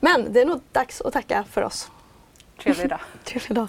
[0.00, 1.90] Men det är nog dags att tacka för oss.
[2.62, 3.00] Trevlig dag.
[3.24, 3.68] Trevlig dag.